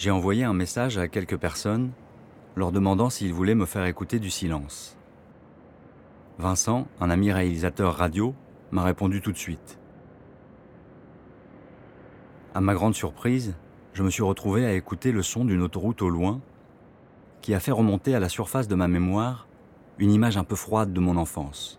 J'ai 0.00 0.10
envoyé 0.10 0.44
un 0.44 0.54
message 0.54 0.96
à 0.96 1.08
quelques 1.08 1.36
personnes 1.36 1.90
leur 2.56 2.72
demandant 2.72 3.10
s'ils 3.10 3.34
voulaient 3.34 3.54
me 3.54 3.66
faire 3.66 3.84
écouter 3.84 4.18
du 4.18 4.30
silence. 4.30 4.96
Vincent, 6.38 6.88
un 7.02 7.10
ami 7.10 7.30
réalisateur 7.30 7.96
radio, 7.96 8.34
m'a 8.70 8.82
répondu 8.82 9.20
tout 9.20 9.30
de 9.30 9.36
suite. 9.36 9.78
À 12.54 12.62
ma 12.62 12.72
grande 12.72 12.94
surprise, 12.94 13.54
je 13.92 14.02
me 14.02 14.08
suis 14.08 14.22
retrouvé 14.22 14.64
à 14.64 14.72
écouter 14.72 15.12
le 15.12 15.22
son 15.22 15.44
d'une 15.44 15.60
autoroute 15.60 16.00
au 16.00 16.08
loin 16.08 16.40
qui 17.42 17.52
a 17.52 17.60
fait 17.60 17.70
remonter 17.70 18.14
à 18.14 18.20
la 18.20 18.30
surface 18.30 18.68
de 18.68 18.74
ma 18.76 18.88
mémoire 18.88 19.48
une 19.98 20.12
image 20.12 20.38
un 20.38 20.44
peu 20.44 20.56
froide 20.56 20.94
de 20.94 21.00
mon 21.00 21.18
enfance. 21.18 21.78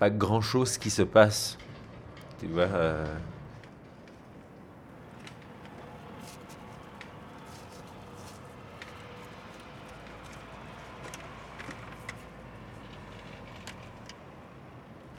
Pas 0.00 0.10
grand 0.10 0.40
chose 0.40 0.78
qui 0.78 0.90
se 0.90 1.02
passe. 1.02 1.58
Tu 2.40 2.46
vois. 2.46 2.62
euh, 2.62 3.04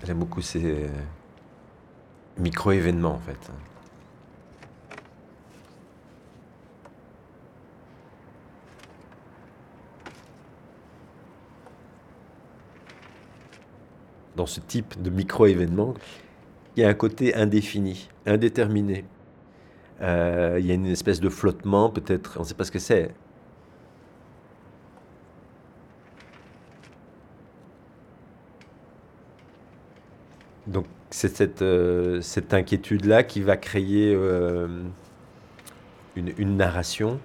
J'aime 0.04 0.18
beaucoup 0.18 0.42
ces 0.42 0.64
euh, 0.86 0.88
micro-événements 2.38 3.14
en 3.16 3.20
fait. 3.20 3.52
Dans 14.42 14.48
ce 14.48 14.60
type 14.60 15.00
de 15.00 15.12
micro-événement, 15.12 15.94
il 16.76 16.82
y 16.82 16.84
a 16.84 16.90
un 16.90 16.96
côté 16.96 17.36
indéfini, 17.36 18.10
indéterminé. 18.26 19.06
Euh, 20.02 20.58
il 20.60 20.66
y 20.66 20.72
a 20.72 20.74
une 20.74 20.88
espèce 20.88 21.20
de 21.20 21.30
flottement, 21.30 21.92
peut-être, 21.92 22.38
on 22.38 22.40
ne 22.40 22.46
sait 22.46 22.56
pas 22.56 22.64
ce 22.64 22.72
que 22.72 22.80
c'est. 22.80 23.14
Donc 30.66 30.88
c'est 31.12 31.36
cette, 31.36 31.62
euh, 31.62 32.20
cette 32.22 32.56
inquiétude-là 32.56 33.22
qui 33.22 33.42
va 33.42 33.58
créer 33.58 34.12
euh, 34.16 34.68
une, 36.16 36.34
une 36.40 36.58
narration, 36.58 37.20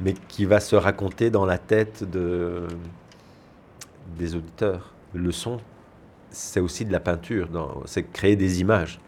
mais 0.00 0.14
qui 0.26 0.46
va 0.46 0.58
se 0.58 0.74
raconter 0.74 1.30
dans 1.30 1.46
la 1.46 1.58
tête 1.58 2.02
de, 2.02 2.66
des 4.18 4.34
auditeurs. 4.34 4.94
Le 5.14 5.30
son, 5.30 5.60
c'est 6.30 6.60
aussi 6.60 6.84
de 6.84 6.92
la 6.92 7.00
peinture, 7.00 7.48
c'est 7.86 8.04
créer 8.12 8.36
des 8.36 8.60
images. 8.60 9.00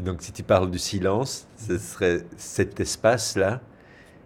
Et 0.00 0.02
donc 0.02 0.22
si 0.22 0.32
tu 0.32 0.42
parles 0.42 0.70
du 0.70 0.78
silence, 0.78 1.46
ce 1.56 1.76
serait 1.76 2.24
cet 2.38 2.80
espace-là 2.80 3.60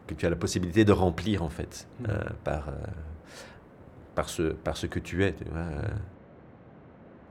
que 0.06 0.14
tu 0.14 0.24
as 0.24 0.30
la 0.30 0.36
possibilité 0.36 0.84
de 0.84 0.92
remplir 0.92 1.42
en 1.42 1.48
fait 1.48 1.88
mmh. 1.98 2.04
euh, 2.08 2.24
par, 2.44 2.68
euh, 2.68 2.72
par, 4.14 4.28
ce, 4.28 4.42
par 4.52 4.76
ce 4.76 4.86
que 4.86 5.00
tu 5.00 5.24
es. 5.24 5.34
Euh. 5.52 5.82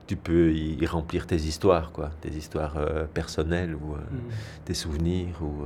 Tu 0.06 0.16
peux 0.16 0.52
y, 0.52 0.84
remplir 0.86 1.26
tes 1.26 1.36
histoires, 1.36 1.90
quoi, 1.92 2.10
tes 2.20 2.30
histoires 2.30 2.76
euh, 2.76 3.06
personnelles 3.06 3.74
ou 3.74 3.94
euh, 3.94 3.98
Mm. 3.98 4.30
tes 4.66 4.74
souvenirs. 4.74 5.36
Ou, 5.42 5.64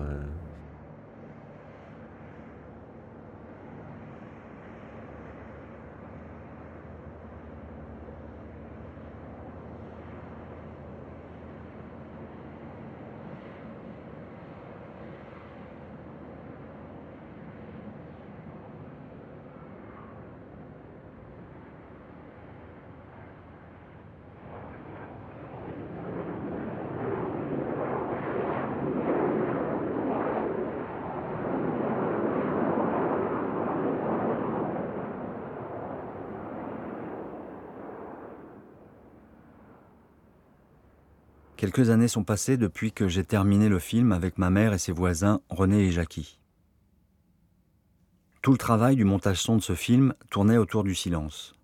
Quelques 41.79 41.91
années 41.91 42.09
sont 42.09 42.25
passées 42.25 42.57
depuis 42.57 42.91
que 42.91 43.07
j'ai 43.07 43.23
terminé 43.23 43.69
le 43.69 43.79
film 43.79 44.11
avec 44.11 44.37
ma 44.37 44.51
mère 44.51 44.73
et 44.73 44.79
ses 44.79 44.91
voisins 44.91 45.43
René 45.49 45.87
et 45.87 45.93
Jackie. 45.93 46.41
Tout 48.43 48.51
le 48.51 48.59
travail 48.59 48.97
du 48.97 49.05
montage 49.05 49.41
son 49.41 49.55
de 49.55 49.63
ce 49.63 49.77
film 49.77 50.13
tournait 50.29 50.57
autour 50.57 50.83
du 50.83 50.97
silence. 50.97 51.55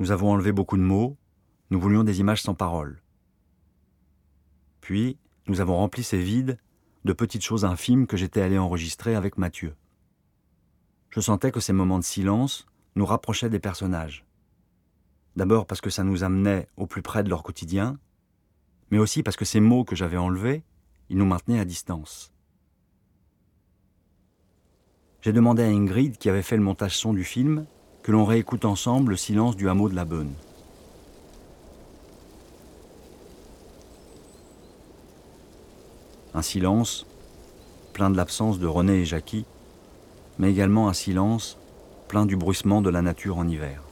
Nous 0.00 0.10
avons 0.10 0.30
enlevé 0.30 0.52
beaucoup 0.52 0.78
de 0.78 0.82
mots, 0.82 1.18
nous 1.68 1.78
voulions 1.78 2.02
des 2.02 2.20
images 2.20 2.40
sans 2.40 2.54
parole. 2.54 3.02
Puis, 4.80 5.18
nous 5.48 5.60
avons 5.60 5.76
rempli 5.76 6.02
ces 6.02 6.22
vides 6.22 6.58
de 7.04 7.12
petites 7.12 7.44
choses 7.44 7.66
infimes 7.66 8.06
que 8.06 8.16
j'étais 8.16 8.40
allé 8.40 8.56
enregistrer 8.56 9.14
avec 9.14 9.36
Mathieu. 9.36 9.74
Je 11.10 11.20
sentais 11.20 11.52
que 11.52 11.60
ces 11.60 11.74
moments 11.74 11.98
de 11.98 12.04
silence 12.04 12.64
nous 12.96 13.04
rapprochaient 13.04 13.50
des 13.50 13.60
personnages. 13.60 14.24
D'abord 15.36 15.66
parce 15.66 15.82
que 15.82 15.90
ça 15.90 16.04
nous 16.04 16.24
amenait 16.24 16.70
au 16.78 16.86
plus 16.86 17.02
près 17.02 17.22
de 17.22 17.28
leur 17.28 17.42
quotidien, 17.42 17.98
mais 18.94 19.00
aussi 19.00 19.24
parce 19.24 19.36
que 19.36 19.44
ces 19.44 19.58
mots 19.58 19.82
que 19.82 19.96
j'avais 19.96 20.16
enlevés, 20.16 20.62
ils 21.10 21.18
nous 21.18 21.26
maintenaient 21.26 21.58
à 21.58 21.64
distance. 21.64 22.32
J'ai 25.20 25.32
demandé 25.32 25.64
à 25.64 25.66
Ingrid, 25.66 26.16
qui 26.16 26.28
avait 26.28 26.42
fait 26.42 26.56
le 26.56 26.62
montage 26.62 26.96
son 26.96 27.12
du 27.12 27.24
film, 27.24 27.66
que 28.04 28.12
l'on 28.12 28.24
réécoute 28.24 28.64
ensemble 28.64 29.10
le 29.10 29.16
silence 29.16 29.56
du 29.56 29.68
hameau 29.68 29.88
de 29.88 29.96
la 29.96 30.04
Beune. 30.04 30.32
Un 36.32 36.42
silence 36.42 37.04
plein 37.94 38.10
de 38.10 38.16
l'absence 38.16 38.60
de 38.60 38.68
René 38.68 39.00
et 39.00 39.04
Jackie, 39.04 39.44
mais 40.38 40.52
également 40.52 40.88
un 40.88 40.94
silence 40.94 41.58
plein 42.06 42.26
du 42.26 42.36
bruissement 42.36 42.80
de 42.80 42.90
la 42.90 43.02
nature 43.02 43.38
en 43.38 43.48
hiver. 43.48 43.83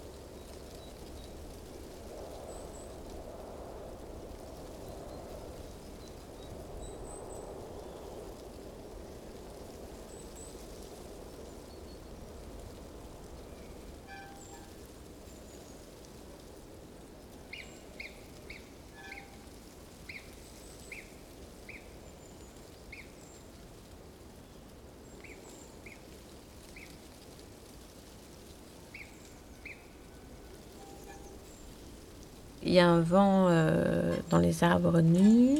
Il 32.73 32.77
y 32.77 32.81
a 32.81 32.89
un 32.89 33.03
vent 33.03 33.49
euh, 33.51 34.17
dans 34.31 34.39
les 34.39 34.65
arbres 34.65 35.03
nus. 35.03 35.59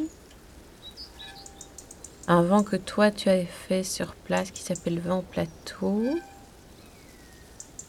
Un 2.27 2.41
vent 2.41 2.63
que 2.63 2.77
toi 2.77 3.11
tu 3.11 3.29
avais 3.29 3.45
fait 3.45 3.85
sur 3.85 4.15
place 4.15 4.51
qui 4.51 4.63
s'appelle 4.63 4.99
vent 4.99 5.23
plateau. 5.31 6.03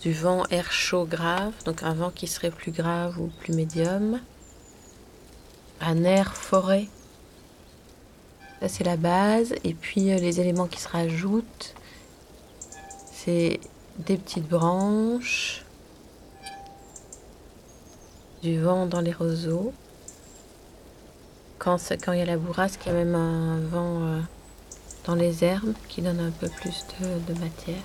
Du 0.02 0.12
vent 0.12 0.44
air 0.50 0.74
chaud 0.74 1.06
grave, 1.06 1.54
donc 1.64 1.84
un 1.84 1.94
vent 1.94 2.10
qui 2.10 2.28
serait 2.28 2.52
plus 2.52 2.74
grave 2.74 3.18
ou 3.18 3.32
plus 3.40 3.54
médium. 3.54 4.20
Un 5.80 6.04
air 6.04 6.36
forêt. 6.36 6.90
Ça 8.60 8.68
c'est 8.68 8.84
la 8.84 8.98
base. 8.98 9.56
Et 9.64 9.74
puis 9.74 10.12
euh, 10.12 10.18
les 10.18 10.42
éléments 10.42 10.68
qui 10.68 10.82
se 10.82 10.90
rajoutent, 10.90 11.76
c'est 13.14 13.62
des 14.00 14.18
petites 14.18 14.50
branches 14.50 15.63
du 18.44 18.60
vent 18.60 18.86
dans 18.86 19.00
les 19.00 19.14
roseaux. 19.14 19.74
Quand, 21.60 21.78
quand 22.04 22.12
il 22.12 22.20
y 22.20 22.22
a 22.22 22.26
la 22.26 22.38
bourrasque, 22.38 22.82
il 22.86 22.90
y 22.90 22.92
a 22.92 22.94
même 22.94 23.16
un 23.16 23.60
vent 23.62 24.04
euh, 24.04 24.20
dans 25.06 25.16
les 25.16 25.46
herbes 25.46 25.74
qui 25.88 26.02
donne 26.02 26.20
un 26.20 26.32
peu 26.32 26.50
plus 26.50 26.86
de, 27.00 27.34
de 27.34 27.40
matière. 27.40 27.84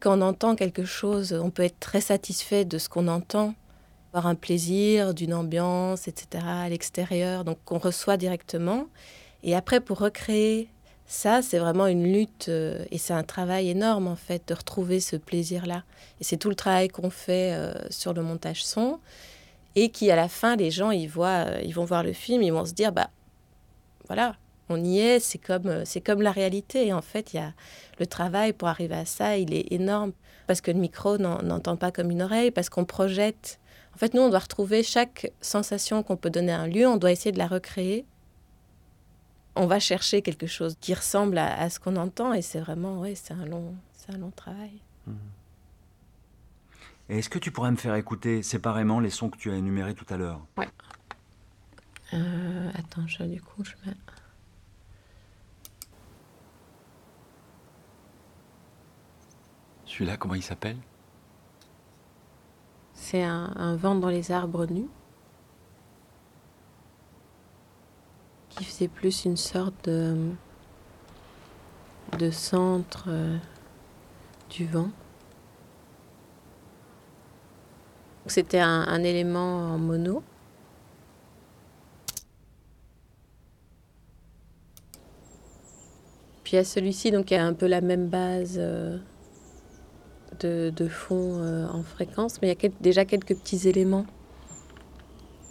Quand 0.00 0.18
on 0.18 0.22
entend 0.22 0.56
quelque 0.56 0.84
chose, 0.84 1.32
on 1.32 1.50
peut 1.50 1.62
être 1.62 1.78
très 1.78 2.00
satisfait 2.00 2.64
de 2.64 2.78
ce 2.78 2.88
qu'on 2.88 3.06
entend, 3.06 3.54
avoir 4.12 4.26
un 4.26 4.34
plaisir 4.34 5.14
d'une 5.14 5.34
ambiance, 5.34 6.08
etc. 6.08 6.44
à 6.44 6.68
l'extérieur, 6.68 7.44
donc 7.44 7.58
qu'on 7.64 7.78
reçoit 7.78 8.16
directement. 8.16 8.86
Et 9.44 9.54
après, 9.54 9.80
pour 9.80 9.98
recréer 9.98 10.68
ça, 11.12 11.42
c'est 11.42 11.58
vraiment 11.58 11.88
une 11.88 12.12
lutte 12.12 12.46
euh, 12.48 12.84
et 12.92 12.96
c'est 12.96 13.12
un 13.12 13.24
travail 13.24 13.68
énorme 13.68 14.06
en 14.06 14.14
fait 14.14 14.46
de 14.46 14.54
retrouver 14.54 15.00
ce 15.00 15.16
plaisir-là. 15.16 15.82
Et 16.20 16.24
c'est 16.24 16.36
tout 16.36 16.48
le 16.48 16.54
travail 16.54 16.86
qu'on 16.86 17.10
fait 17.10 17.52
euh, 17.52 17.74
sur 17.90 18.12
le 18.14 18.22
montage 18.22 18.64
son 18.64 19.00
et 19.74 19.88
qui 19.88 20.08
à 20.12 20.14
la 20.14 20.28
fin 20.28 20.54
les 20.54 20.70
gens 20.70 20.92
ils 20.92 21.08
voient, 21.08 21.46
euh, 21.48 21.60
ils 21.64 21.74
vont 21.74 21.84
voir 21.84 22.04
le 22.04 22.12
film, 22.12 22.42
ils 22.42 22.52
vont 22.52 22.64
se 22.64 22.74
dire 22.74 22.92
bah 22.92 23.10
voilà, 24.06 24.36
on 24.68 24.84
y 24.84 25.00
est, 25.00 25.18
c'est 25.18 25.38
comme 25.38 25.84
c'est 25.84 26.00
comme 26.00 26.22
la 26.22 26.30
réalité. 26.30 26.86
Et 26.86 26.92
en 26.92 27.02
fait, 27.02 27.32
il 27.32 27.38
y 27.38 27.40
a 27.40 27.54
le 27.98 28.06
travail 28.06 28.52
pour 28.52 28.68
arriver 28.68 28.94
à 28.94 29.04
ça, 29.04 29.36
il 29.36 29.52
est 29.52 29.72
énorme 29.72 30.12
parce 30.46 30.60
que 30.60 30.70
le 30.70 30.78
micro 30.78 31.18
n'en- 31.18 31.42
n'entend 31.42 31.76
pas 31.76 31.90
comme 31.90 32.12
une 32.12 32.22
oreille, 32.22 32.52
parce 32.52 32.68
qu'on 32.68 32.84
projette. 32.84 33.58
En 33.96 33.98
fait, 33.98 34.14
nous 34.14 34.22
on 34.22 34.28
doit 34.28 34.38
retrouver 34.38 34.84
chaque 34.84 35.32
sensation 35.40 36.04
qu'on 36.04 36.16
peut 36.16 36.30
donner 36.30 36.52
à 36.52 36.60
un 36.60 36.68
lieu, 36.68 36.86
on 36.86 36.98
doit 36.98 37.10
essayer 37.10 37.32
de 37.32 37.38
la 37.38 37.48
recréer 37.48 38.04
on 39.56 39.66
va 39.66 39.80
chercher 39.80 40.22
quelque 40.22 40.46
chose 40.46 40.76
qui 40.80 40.94
ressemble 40.94 41.38
à, 41.38 41.58
à 41.58 41.70
ce 41.70 41.80
qu'on 41.80 41.96
entend 41.96 42.32
et 42.32 42.42
c'est 42.42 42.60
vraiment 42.60 43.00
ouais 43.00 43.14
c'est 43.14 43.34
un 43.34 43.44
long 43.46 43.74
c'est 43.92 44.14
un 44.14 44.18
long 44.18 44.30
travail. 44.30 44.80
Est-ce 47.08 47.28
que 47.28 47.38
tu 47.40 47.50
pourrais 47.50 47.72
me 47.72 47.76
faire 47.76 47.96
écouter 47.96 48.42
séparément 48.42 49.00
les 49.00 49.10
sons 49.10 49.30
que 49.30 49.36
tu 49.36 49.50
as 49.50 49.56
énumérés 49.56 49.94
tout 49.94 50.06
à 50.08 50.16
l'heure? 50.16 50.40
Euh, 52.12 52.70
attends 52.74 53.06
je, 53.06 53.24
du 53.24 53.40
coup 53.40 53.64
je 53.64 53.72
mets 53.84 53.96
Celui-là, 59.86 60.16
comment 60.16 60.34
il 60.36 60.42
s'appelle? 60.42 60.76
C'est 62.94 63.24
un, 63.24 63.52
un 63.56 63.74
vent 63.74 63.96
dans 63.96 64.08
les 64.08 64.30
arbres 64.30 64.66
nus 64.66 64.88
qui 68.60 68.66
faisait 68.66 68.88
plus 68.88 69.24
une 69.24 69.38
sorte 69.38 69.88
de 69.88 70.14
de 72.18 72.30
centre 72.30 73.06
euh, 73.08 73.38
du 74.50 74.66
vent 74.66 74.90
c'était 78.26 78.60
un, 78.60 79.02
élément 79.02 79.72
en 79.72 79.78
mono 79.78 80.22
Puis 86.44 86.52
il 86.52 86.56
y 86.56 86.58
a 86.58 86.64
celui-ci, 86.64 87.12
donc 87.12 87.30
il 87.30 87.34
y 87.34 87.36
a 87.38 87.46
un 87.46 87.54
peu 87.54 87.66
la 87.66 87.80
même 87.80 88.08
base 88.08 88.56
euh, 88.58 88.98
de, 90.40 90.88
fond 90.88 91.38
euh, 91.40 91.66
en 91.68 91.82
fréquence, 91.82 92.42
mais 92.42 92.52
il 92.52 92.62
y 92.62 92.66
a 92.66 92.70
déjà 92.80 93.04
quelques 93.04 93.36
petits 93.36 93.68
éléments 93.68 94.04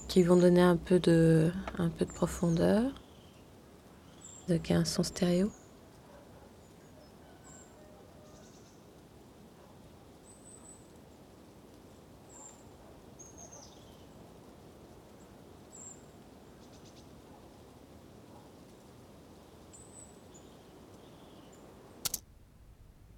qui 0.09 0.23
vont 0.23 0.35
donner 0.35 0.61
un 0.61 0.75
peu 0.75 0.99
de, 0.99 1.51
un 1.77 1.89
peu 1.89 2.03
de 2.03 2.11
profondeur. 2.11 2.98
Donc 4.49 4.71
un 4.71 4.83
son 4.83 5.03
stéréo. 5.03 5.51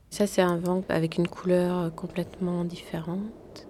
Ça, 0.09 0.27
c'est 0.27 0.41
un 0.41 0.57
vent 0.57 0.83
avec 0.89 1.17
une 1.17 1.29
couleur 1.29 1.95
complètement 1.95 2.65
différente. 2.65 3.67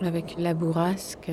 Avec 0.00 0.36
la 0.38 0.54
bourrasque. 0.54 1.30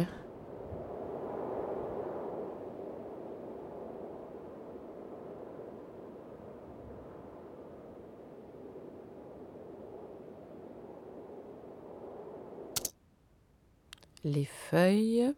Les 14.24 14.46
feuilles. 14.46 15.34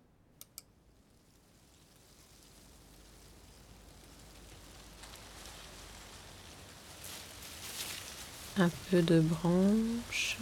un 8.57 8.69
peu 8.89 9.01
de 9.01 9.19
branches. 9.19 10.37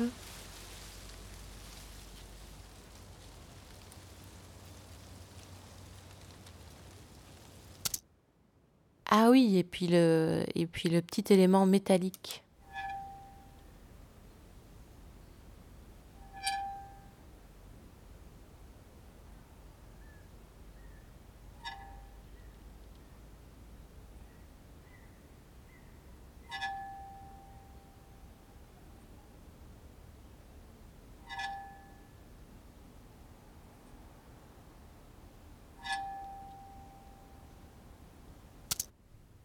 Ah 9.05 9.29
oui, 9.29 9.57
et 9.57 9.63
puis 9.63 9.87
le, 9.87 10.43
et 10.55 10.65
puis 10.65 10.89
le 10.89 11.01
petit 11.01 11.33
élément 11.33 11.65
métallique. 11.65 12.43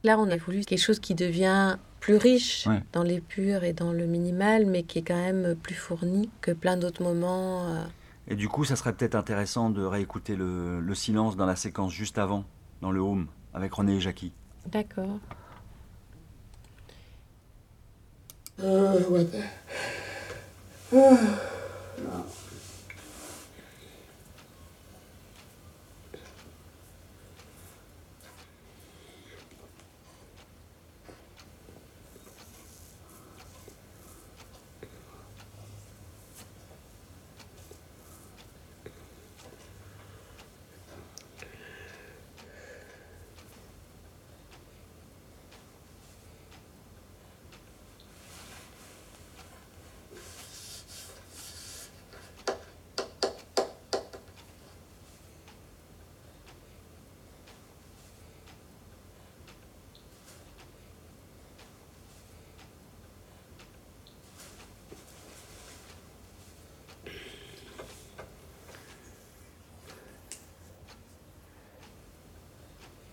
Là, 0.07 0.21
on 0.21 0.31
a 0.31 0.37
voulu 0.37 0.61
quelque 0.61 0.79
chose 0.79 1.01
qui 1.01 1.17
devient 1.17 1.79
plus 1.99 2.15
riche 2.17 2.65
Ouais. 2.69 2.81
dans 2.93 3.03
l'épure 3.03 3.65
et 3.65 3.73
dans 3.73 3.93
le 3.93 4.07
minimal, 4.07 4.65
mais 4.65 4.85
qui 4.85 5.01
est 5.01 5.03
quand 5.03 5.17
même 5.21 5.57
plus 5.61 5.75
fourni 5.75 6.31
que 6.41 6.53
plein 6.53 6.77
d'autres 6.77 7.03
moments. 7.03 7.67
euh. 7.75 7.83
Et 8.29 8.37
du 8.37 8.49
coup, 8.49 8.65
ça 8.65 8.77
serait 8.77 8.93
peut-être 8.93 9.17
intéressant 9.17 9.69
de 9.69 9.83
réécouter 9.83 10.37
le, 10.37 10.79
le 10.81 10.95
silence 10.95 11.37
dans 11.37 11.45
la 11.45 11.57
séquence 11.57 11.93
juste 11.93 12.19
avant, 12.19 12.45
dans 12.83 12.93
le 12.93 13.01
home, 13.01 13.27
avec 13.53 13.73
René 13.73 13.97
et 13.97 14.01
Jackie. 14.01 14.31
D'accord. 14.67 15.19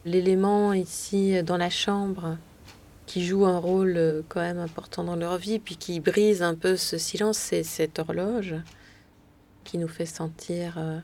L'élément 0.05 0.73
ici 0.73 1.41
dans 1.43 1.57
la 1.57 1.69
chambre 1.69 2.37
qui 3.05 3.25
joue 3.25 3.45
un 3.45 3.57
rôle 3.57 3.93
euh, 3.97 4.21
quand 4.29 4.39
même 4.41 4.59
important 4.59 5.03
dans 5.03 5.15
leur 5.15 5.37
vie, 5.37 5.59
puis 5.59 5.75
qui 5.75 5.99
brise 5.99 6.41
un 6.41 6.55
peu 6.55 6.77
ce 6.77 6.97
silence, 6.97 7.37
c'est 7.37 7.63
cette 7.63 7.99
horloge 7.99 8.55
qui 9.63 9.77
nous 9.77 9.87
fait 9.87 10.05
sentir 10.05 10.75
euh, 10.77 10.99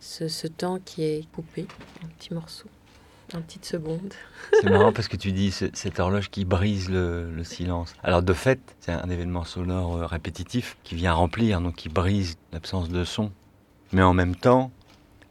ce, 0.00 0.46
temps 0.46 0.78
qui 0.84 1.02
est 1.02 1.28
coupé, 1.32 1.66
un 2.02 2.08
petit 2.18 2.32
morceau, 2.34 2.66
en 3.34 3.40
petite 3.42 3.64
seconde. 3.64 4.12
C'est 4.60 4.68
marrant 4.70 4.92
parce 4.92 5.08
que 5.08 5.16
tu 5.16 5.32
dis 5.32 5.50
ce- 5.50 5.70
cette 5.72 5.98
horloge 5.98 6.30
qui 6.30 6.44
brise 6.44 6.88
le, 6.90 7.30
le 7.30 7.44
silence. 7.44 7.94
Alors 8.02 8.22
de 8.22 8.32
fait, 8.34 8.60
c'est 8.80 8.92
un 8.92 9.08
événement 9.08 9.44
sonore 9.44 9.96
euh, 9.96 10.06
répétitif 10.06 10.76
qui 10.84 10.94
vient 10.94 11.12
remplir, 11.14 11.60
donc 11.62 11.76
qui 11.76 11.88
brise 11.88 12.36
l'absence 12.52 12.88
de 12.90 13.04
son. 13.04 13.30
Mais 13.92 14.02
en 14.02 14.12
même 14.14 14.36
temps, 14.36 14.70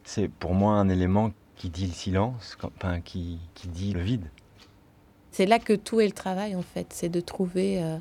c'est 0.04 0.28
pour 0.28 0.54
moi 0.54 0.74
un 0.74 0.88
élément 0.88 1.32
qui 1.64 1.70
dit 1.70 1.86
le 1.86 1.94
silence, 1.94 2.58
qui, 3.06 3.38
qui 3.54 3.68
dit 3.68 3.94
le 3.94 4.02
vide. 4.02 4.26
C'est 5.30 5.46
là 5.46 5.58
que 5.58 5.72
tout 5.72 5.98
est 5.98 6.04
le 6.04 6.12
travail 6.12 6.54
en 6.54 6.60
fait, 6.60 6.88
c'est 6.90 7.08
de 7.08 7.20
trouver, 7.20 7.82
euh, 7.82 7.96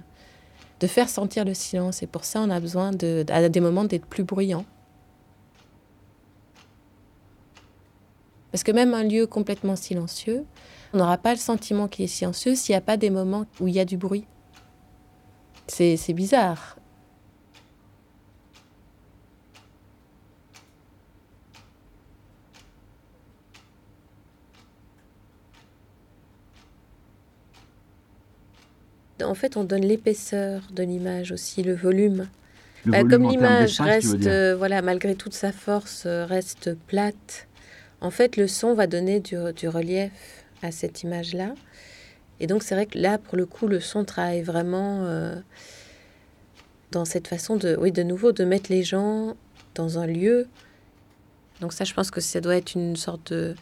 de 0.81 0.87
faire 0.87 1.07
sentir 1.07 1.45
le 1.45 1.53
silence. 1.53 2.03
Et 2.03 2.07
pour 2.07 2.25
ça, 2.25 2.41
on 2.41 2.49
a 2.49 2.59
besoin 2.59 2.91
de, 2.91 3.23
à 3.29 3.47
des 3.47 3.61
moments 3.61 3.85
d'être 3.85 4.05
plus 4.05 4.25
bruyant. 4.25 4.65
Parce 8.51 8.63
que 8.63 8.73
même 8.73 8.93
un 8.93 9.05
lieu 9.05 9.27
complètement 9.27 9.77
silencieux, 9.77 10.45
on 10.91 10.97
n'aura 10.97 11.17
pas 11.17 11.31
le 11.31 11.39
sentiment 11.39 11.87
qu'il 11.87 12.03
est 12.03 12.09
silencieux 12.09 12.55
s'il 12.55 12.73
n'y 12.73 12.77
a 12.77 12.81
pas 12.81 12.97
des 12.97 13.11
moments 13.11 13.45
où 13.61 13.69
il 13.69 13.75
y 13.75 13.79
a 13.79 13.85
du 13.85 13.95
bruit. 13.95 14.25
C'est 15.67 16.13
bizarre. 16.13 16.77
En 29.33 29.35
fait, 29.35 29.57
on 29.57 29.63
donne 29.63 29.81
l'épaisseur 29.81 30.61
de 30.71 30.83
l'image 30.83 31.31
aussi, 31.31 31.63
le 31.63 31.73
volume. 31.73 32.27
Le 32.85 32.91
Bah, 32.91 32.97
volume 33.01 33.09
comme 33.09 33.31
l'image 33.31 33.81
reste, 33.81 34.27
euh, 34.27 34.55
voilà, 34.55 34.83
malgré 34.83 35.15
toute 35.15 35.33
sa 35.33 35.51
force, 35.51 36.03
euh, 36.05 36.23
reste 36.27 36.75
plate, 36.85 37.47
en 37.99 38.11
fait, 38.11 38.37
le 38.37 38.47
son 38.47 38.75
va 38.75 38.85
donner 38.85 39.19
du, 39.21 39.35
du 39.55 39.67
relief 39.67 40.11
à 40.61 40.69
cette 40.71 41.01
image-là. 41.01 41.55
Et 42.39 42.45
donc, 42.45 42.61
c'est 42.61 42.75
vrai 42.75 42.85
que 42.85 42.99
là, 42.99 43.17
pour 43.17 43.35
le 43.35 43.47
coup, 43.47 43.65
le 43.67 43.79
son 43.79 44.05
travaille 44.05 44.43
vraiment 44.43 45.03
euh, 45.05 45.33
dans 46.91 47.03
cette 47.03 47.27
façon 47.27 47.55
de, 47.55 47.75
oui, 47.75 47.91
de 47.91 48.03
nouveau, 48.03 48.33
de 48.33 48.45
mettre 48.45 48.69
les 48.69 48.83
gens 48.83 49.35
dans 49.73 49.97
un 49.97 50.05
lieu. 50.05 50.45
Donc 51.59 51.73
ça, 51.73 51.85
je 51.85 51.93
pense 51.95 52.11
que 52.11 52.21
ça 52.21 52.39
doit 52.39 52.55
être 52.55 52.75
une 52.75 52.95
sorte 52.97 53.33
de... 53.33 53.55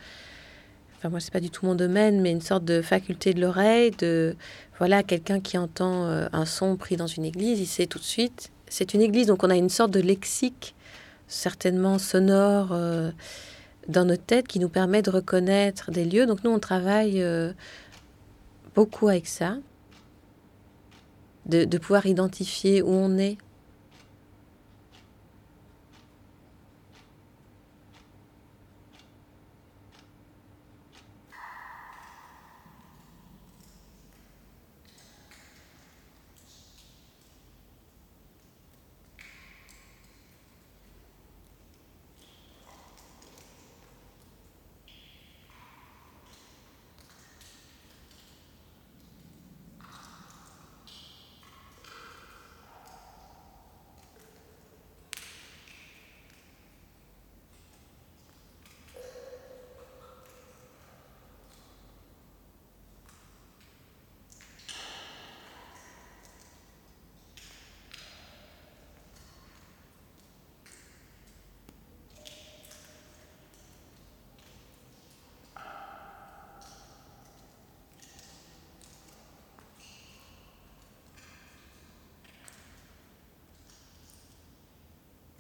Enfin, 1.02 1.10
moi, 1.10 1.20
c'est 1.20 1.34
pas 1.34 1.40
du 1.40 1.50
tout 1.50 1.66
mon 1.66 1.74
domaine, 1.74 2.22
mais 2.22 2.30
une 2.30 2.42
sorte 2.42 2.64
de 2.64 2.84
faculté 2.84 3.34
de 3.34 3.42
l'oreille, 3.42 3.90
de... 3.90 4.36
Voilà, 4.78 5.02
quelqu'un 5.02 5.40
qui 5.40 5.58
entend 5.58 6.06
euh, 6.06 6.28
un 6.32 6.46
son 6.46 6.76
pris 6.76 6.96
dans 6.96 7.08
une 7.08 7.26
église, 7.26 7.60
il 7.60 7.66
sait 7.66 7.88
tout 7.88 7.98
de 7.98 8.04
suite. 8.04 8.52
C'est 8.68 8.94
une 8.94 9.02
église, 9.02 9.26
donc 9.26 9.44
on 9.44 9.50
a 9.50 9.56
une 9.56 9.70
sorte 9.70 9.90
de 9.90 10.00
lexique, 10.00 10.76
certainement 11.28 11.98
sonore, 11.98 12.70
euh, 12.74 13.10
dans 13.88 14.06
notre 14.06 14.24
tête 14.24 14.48
qui 14.48 14.60
nous 14.60 14.70
permet 14.70 15.02
de 15.02 15.10
reconnaître 15.10 15.90
des 15.90 16.06
lieux. 16.06 16.28
Donc 16.28 16.44
nous, 16.44 16.52
on 16.52 16.60
travaille 16.60 17.24
euh, 17.24 17.52
beaucoup 18.76 19.08
avec 19.08 19.26
ça, 19.26 19.58
de, 21.48 21.66
de 21.66 21.78
pouvoir 21.80 22.06
identifier 22.06 22.84
où 22.84 22.92
on 22.92 23.18
est. 23.18 23.40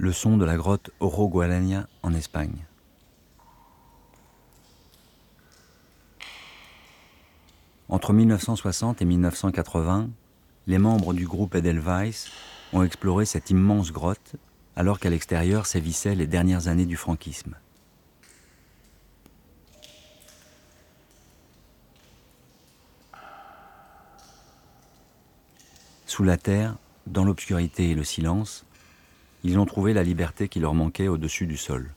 le 0.01 0.11
son 0.11 0.35
de 0.35 0.45
la 0.45 0.57
grotte 0.57 0.89
Oro 0.99 1.29
Gualaña 1.29 1.87
en 2.01 2.15
Espagne. 2.15 2.65
Entre 7.87 8.11
1960 8.11 9.03
et 9.03 9.05
1980, 9.05 10.09
les 10.65 10.79
membres 10.79 11.13
du 11.13 11.27
groupe 11.27 11.53
Edelweiss 11.53 12.31
ont 12.73 12.81
exploré 12.81 13.25
cette 13.27 13.51
immense 13.51 13.91
grotte 13.91 14.37
alors 14.75 14.99
qu'à 14.99 15.11
l'extérieur 15.11 15.67
sévissaient 15.67 16.15
les 16.15 16.25
dernières 16.25 16.67
années 16.67 16.87
du 16.87 16.97
franquisme. 16.97 17.55
Sous 26.07 26.23
la 26.23 26.37
terre, 26.37 26.75
dans 27.05 27.23
l'obscurité 27.23 27.91
et 27.91 27.95
le 27.95 28.03
silence, 28.03 28.65
ils 29.43 29.57
ont 29.59 29.65
trouvé 29.65 29.93
la 29.93 30.03
liberté 30.03 30.47
qui 30.47 30.59
leur 30.59 30.73
manquait 30.73 31.07
au-dessus 31.07 31.47
du 31.47 31.57
sol. 31.57 31.93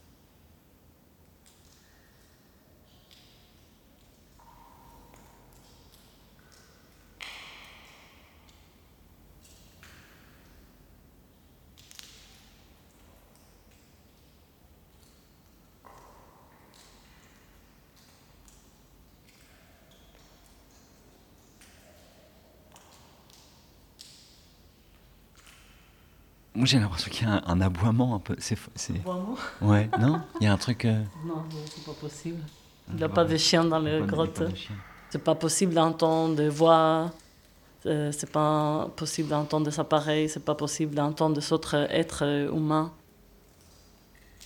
Moi 26.65 26.69
j'ai 26.71 26.79
l'impression 26.79 27.11
qu'il 27.11 27.29
y 27.29 27.31
a 27.31 27.35
un, 27.35 27.43
un 27.47 27.61
aboiement 27.61 28.15
un 28.15 28.19
peu. 28.21 28.37
C'est. 28.39 28.57
Vraiment 29.05 29.37
Ouais, 29.61 29.91
non? 30.01 30.23
Il 30.41 30.45
y 30.45 30.47
a 30.47 30.53
un 30.55 30.57
truc. 30.57 30.87
euh, 30.87 31.05
Non, 31.27 31.45
c'est 31.67 31.85
pas 31.85 31.93
possible. 31.93 32.41
Il 32.89 32.95
n'y 32.97 33.03
a 33.03 33.09
pas 33.11 33.27
de 33.27 33.37
chien 33.37 33.65
dans 33.65 33.79
les 33.81 34.01
grottes. 34.01 34.43
C'est 35.11 35.23
pas 35.23 35.35
possible 35.35 35.75
d'entendre 35.75 36.37
des 36.37 36.49
voix. 36.49 37.11
euh, 37.85 38.11
c'est 38.13 38.31
pas 38.33 38.89
possible 38.97 39.29
d'entendre 39.29 39.67
des 39.71 39.79
appareils. 39.79 40.27
C'est 40.31 40.43
pas 40.43 40.55
possible 40.55 40.95
d'entendre 40.95 41.37
des 41.39 41.53
autres 41.53 41.75
êtres 41.91 42.49
humains. 42.51 42.91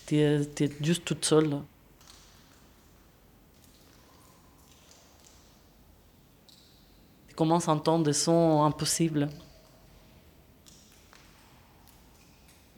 Tu 0.09 0.17
es, 0.17 0.45
tu 0.57 0.65
es 0.65 0.73
juste 0.83 1.05
toute 1.05 1.25
seule. 1.25 1.57
Tu 7.29 7.35
commences 7.37 7.69
à 7.69 7.73
entendre 7.75 8.03
des 8.03 8.13
sons 8.13 8.65
impossibles. 8.65 9.29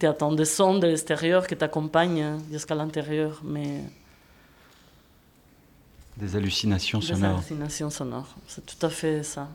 Tu 0.01 0.07
attends 0.07 0.33
des 0.33 0.47
sons 0.47 0.79
de 0.79 0.87
l'extérieur 0.87 1.47
qui 1.47 1.55
t'accompagnent 1.55 2.39
jusqu'à 2.51 2.75
l'intérieur, 2.75 3.43
mais 3.45 3.83
Des 6.17 6.37
hallucinations 6.37 7.01
des 7.01 7.07
sonores. 7.07 7.37
hallucinations 7.37 7.91
sonores. 7.91 8.35
C'est 8.49 8.65
tout 8.65 8.87
à 8.87 8.89
fait 8.89 9.23
ça. 9.23 9.47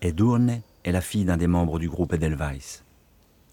Edurne 0.00 0.60
est 0.84 0.92
la 0.92 1.00
fille 1.00 1.24
d'un 1.24 1.36
des 1.36 1.46
membres 1.46 1.78
du 1.78 1.88
groupe 1.88 2.12
Edelweiss. 2.12 2.82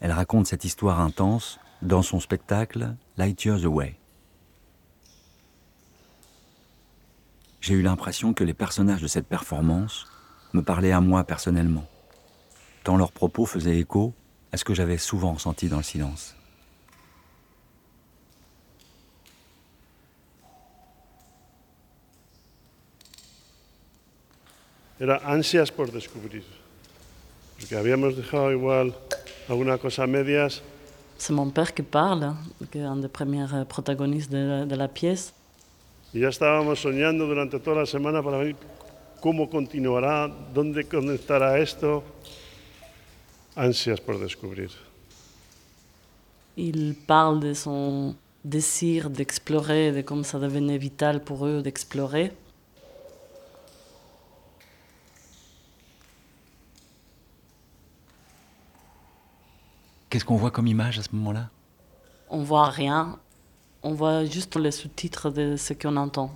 Elle 0.00 0.12
raconte 0.12 0.46
cette 0.46 0.64
histoire 0.64 1.00
intense 1.00 1.58
dans 1.80 2.02
son 2.02 2.20
spectacle 2.20 2.94
Light 3.16 3.44
Years 3.44 3.64
Away. 3.64 3.96
J'ai 7.62 7.74
eu 7.74 7.82
l'impression 7.82 8.34
que 8.34 8.42
les 8.42 8.54
personnages 8.54 9.00
de 9.00 9.06
cette 9.06 9.28
performance 9.28 10.06
me 10.52 10.62
parlaient 10.62 10.90
à 10.90 11.00
moi 11.00 11.22
personnellement, 11.22 11.86
tant 12.82 12.96
leurs 12.96 13.12
propos 13.12 13.46
faisaient 13.46 13.78
écho 13.78 14.14
à 14.50 14.56
ce 14.56 14.64
que 14.64 14.74
j'avais 14.74 14.98
souvent 14.98 15.34
ressenti 15.34 15.68
dans 15.68 15.76
le 15.76 15.84
silence. 15.84 16.34
Era 24.98 25.20
ansias 25.24 25.70
por 25.70 25.90
descubrir. 25.92 26.42
Porque 27.58 27.76
habíamos 27.76 28.16
dejado 28.16 28.50
igual 28.50 28.92
alguna 29.48 29.78
cosa 29.78 30.02
a 30.02 30.06
medias 30.08 30.62
C'est 31.16 31.32
mon 31.32 31.50
père 31.50 31.72
qui 31.74 31.82
parle, 31.82 32.34
qui 32.72 32.78
est 32.78 32.82
un 32.82 32.96
des 32.96 33.08
premiers 33.08 33.46
protagonistes 33.68 34.32
de 34.32 34.38
la, 34.38 34.66
de 34.66 34.74
la 34.74 34.88
pièce. 34.88 35.32
Y 36.12 36.20
ya 36.20 36.28
estábamos 36.28 36.80
soñando 36.80 37.26
durante 37.26 37.58
toda 37.58 37.80
la 37.80 37.86
semana 37.86 38.22
para 38.22 38.38
ver 38.38 38.56
cómo 39.20 39.48
continuará, 39.48 40.28
dónde 40.28 40.84
conectará 40.84 41.58
esto. 41.58 42.02
Ansias 43.56 44.00
por 44.00 44.18
descubrir. 44.18 44.70
Il 46.56 46.94
parle 47.06 47.40
de 47.40 47.54
son 47.54 48.16
désir 48.44 49.08
d'explorer, 49.08 49.92
de 49.92 50.02
comme 50.02 50.24
ça 50.24 50.38
devenait 50.38 50.78
vital 50.78 51.22
pour 51.22 51.46
eux 51.46 51.62
d'explorer. 51.62 52.32
Qu'est-ce 60.10 60.26
qu'on 60.26 60.36
voit 60.36 60.50
comme 60.50 60.66
image 60.66 60.98
à 60.98 61.02
ce 61.02 61.08
moment-là? 61.14 61.48
On 62.28 62.42
voit 62.42 62.68
rien, 62.68 63.18
on 63.82 63.94
voit 63.94 64.24
juste 64.24 64.56
les 64.56 64.70
sous-titres 64.70 65.30
de 65.30 65.56
ce 65.56 65.72
qu'on 65.74 65.96
entend. 65.96 66.30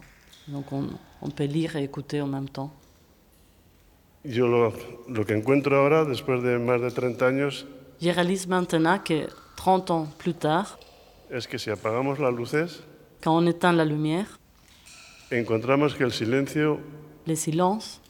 Donc 0.48 0.72
on, 0.72 0.88
on 1.22 1.30
peut 1.30 1.44
lire 1.44 1.76
et 1.76 1.84
écouter 1.84 2.20
en 2.20 2.26
même 2.26 2.48
temps. 2.48 2.70
Yo 4.24 4.46
lo, 4.48 4.72
lo 5.08 5.24
que 5.24 5.34
encuentro 5.34 5.76
ahora, 5.76 6.04
después 6.04 6.40
de 6.42 6.58
más 6.58 6.80
de 6.80 6.90
30 6.90 7.22
años, 7.22 7.64
Je 8.00 8.10
réalise 8.10 8.46
maintenant 8.48 8.98
que 8.98 9.28
30 9.56 9.90
ans 9.90 10.06
plus 10.18 10.34
tard, 10.34 10.78
es 11.30 11.46
que 11.46 11.58
si 11.58 11.70
apagamos 11.70 12.18
las 12.18 12.32
luces, 12.34 12.82
quand 13.22 13.36
on 13.36 13.46
éteint 13.46 13.72
la 13.72 13.84
lumière, 13.84 14.38
encontramos 15.32 15.94
que 15.94 16.04
el 16.04 16.12
silencio 16.12 16.78
le 17.26 17.34
silence 17.36 18.00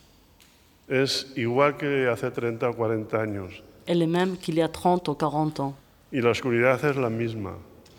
es 0.88 1.26
igual 1.36 1.76
que 1.76 2.08
hace 2.08 2.30
30 2.30 2.62
o 2.64 2.72
40 2.74 3.14
años 3.20 3.62
est 3.86 3.94
le 3.94 4.06
même 4.06 4.36
qu'il 4.38 4.56
y 4.56 4.62
a 4.62 4.68
30 4.68 5.08
ou 5.08 5.14
40 5.14 5.60
ans. 5.60 5.74
y 6.12 6.20
la 6.20 6.30
oscuridad 6.30 6.82
es 6.84 6.96
la 6.96 7.10
misma. 7.10 7.52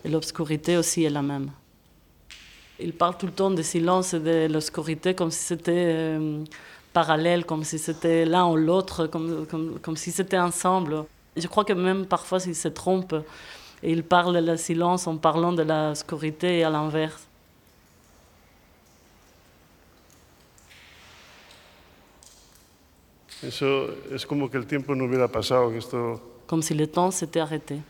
Et 0.08 0.10
l'obscurité 0.10 0.78
aussi 0.78 1.04
est 1.04 1.10
la 1.10 1.20
même. 1.20 1.50
Il 2.80 2.94
parle 2.94 3.18
tout 3.18 3.26
le 3.26 3.32
temps 3.32 3.50
de 3.50 3.60
silence 3.60 4.14
et 4.14 4.20
de 4.20 4.50
l'obscurité 4.50 5.14
comme 5.14 5.30
si 5.30 5.44
c'était 5.44 5.84
euh, 5.98 6.44
parallèle, 6.94 7.44
comme 7.44 7.62
si 7.62 7.78
c'était 7.78 8.24
l'un 8.24 8.46
ou 8.46 8.56
l'autre, 8.56 9.06
comme, 9.06 9.44
comme, 9.46 9.78
comme 9.80 9.98
si 9.98 10.10
c'était 10.10 10.38
ensemble. 10.38 11.04
Je 11.36 11.46
crois 11.46 11.62
que 11.62 11.74
même 11.74 12.06
parfois 12.06 12.38
il 12.46 12.54
se 12.54 12.68
trompe 12.68 13.14
et 13.82 13.92
il 13.92 14.02
parle 14.02 14.34
de 14.34 14.50
le 14.50 14.56
silence 14.56 15.06
en 15.06 15.18
parlant 15.18 15.52
de 15.52 15.62
l'obscurité 15.62 16.60
et 16.60 16.64
à 16.64 16.70
l'inverse. 16.70 17.26
Eso 23.42 23.90
es 24.10 24.26
como 24.26 24.50
que 24.50 24.56
el 24.56 24.66
tiempo 24.66 24.96
no 24.96 25.04
hubiera 25.04 25.28
pasado, 25.28 25.70
que 25.70 25.78
esto 25.78 26.20
Comme 26.48 26.62
si 26.62 26.74
le 26.74 26.88
temps 26.88 27.12
s'était 27.12 27.38
arrêté, 27.38 27.80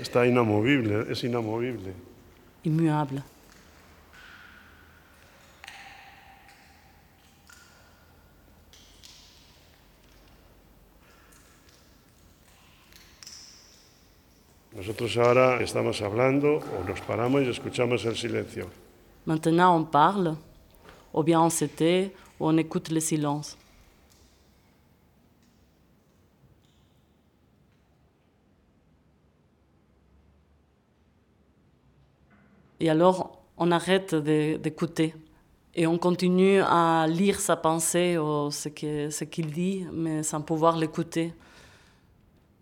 está 0.00 0.26
inamovible, 0.26 1.06
es 1.10 1.24
inamovible. 1.24 1.92
immuable. 2.64 3.22
Nosotros 14.74 15.16
ahora 15.16 15.60
estamos 15.60 16.00
hablando 16.02 16.58
o 16.58 16.84
nos 16.86 17.00
paramos 17.00 17.42
y 17.42 17.50
escuchamos 17.50 18.04
el 18.04 18.16
silencio. 18.16 18.68
Maintenant 19.26 19.74
on 19.74 19.84
parle, 19.84 20.36
ou 21.12 21.22
bien 21.24 21.38
on 21.38 21.50
se 21.50 21.66
tait, 21.66 22.12
ou 22.38 22.48
on 22.48 22.58
écoute 22.58 22.90
le 22.90 23.00
silence. 23.00 23.56
Et 32.80 32.90
alors, 32.90 33.42
on 33.56 33.70
arrête 33.70 34.14
d'écouter 34.14 35.14
et 35.74 35.86
on 35.86 35.98
continue 35.98 36.60
à 36.60 37.06
lire 37.08 37.40
sa 37.40 37.56
pensée 37.56 38.18
ou 38.18 38.50
ce 38.50 38.68
qu'il 39.24 39.52
dit, 39.52 39.86
mais 39.92 40.22
sans 40.22 40.40
pouvoir 40.42 40.76
l'écouter. 40.76 41.32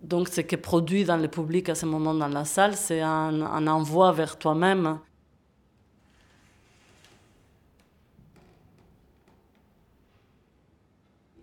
Donc, 0.02 0.28
ce 0.28 0.40
qui 0.40 0.54
est 0.54 0.58
produit 0.58 1.04
dans 1.04 1.16
le 1.16 1.28
public 1.28 1.68
à 1.68 1.74
ce 1.74 1.86
moment 1.86 2.14
dans 2.14 2.28
la 2.28 2.44
salle, 2.44 2.76
c'est 2.76 3.00
un, 3.00 3.66
envoi 3.66 4.12
vers 4.12 4.38
toi-même. 4.38 4.98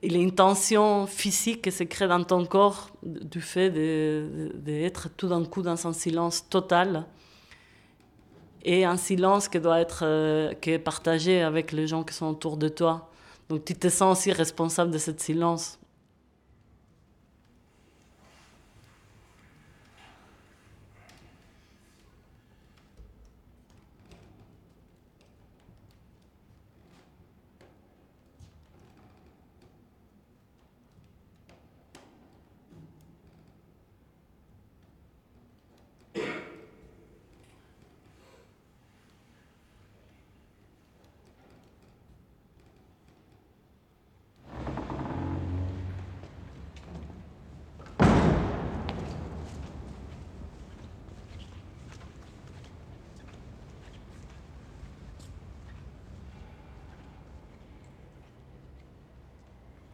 Il 0.02 0.14
y 0.14 0.16
a 0.18 0.20
une 0.20 0.36
tension 0.36 1.08
physique 1.08 1.62
qui 1.64 1.72
se 1.72 1.84
crée 1.84 2.08
dans 2.08 2.24
ton 2.24 2.46
corps 2.46 2.90
du 3.02 3.42
fait 3.42 3.70
d'être 3.70 5.10
tout 5.16 5.28
d'un 5.28 5.44
coup 5.46 5.62
dans 5.62 5.88
un 5.88 5.94
silence 5.94 6.48
total. 6.50 7.06
Et 8.64 8.86
un 8.86 8.98
silence 8.98 9.48
qui 9.48 9.60
doit 9.60 9.80
être 9.80 10.04
euh, 10.04 10.54
qui 10.54 10.72
est 10.72 10.80
partagé 10.80 11.42
avec 11.42 11.72
les 11.72 11.88
gens 11.88 12.04
qui 12.04 12.14
sont 12.14 12.28
autour 12.28 12.58
de 12.58 12.70
toi. 12.70 13.10
Donc 13.50 13.66
tu 13.66 13.76
te 13.76 13.90
sens 13.90 14.20
aussi 14.20 14.32
responsable 14.32 14.92
de 14.92 14.98
ce 14.98 15.12
silence. 15.18 15.80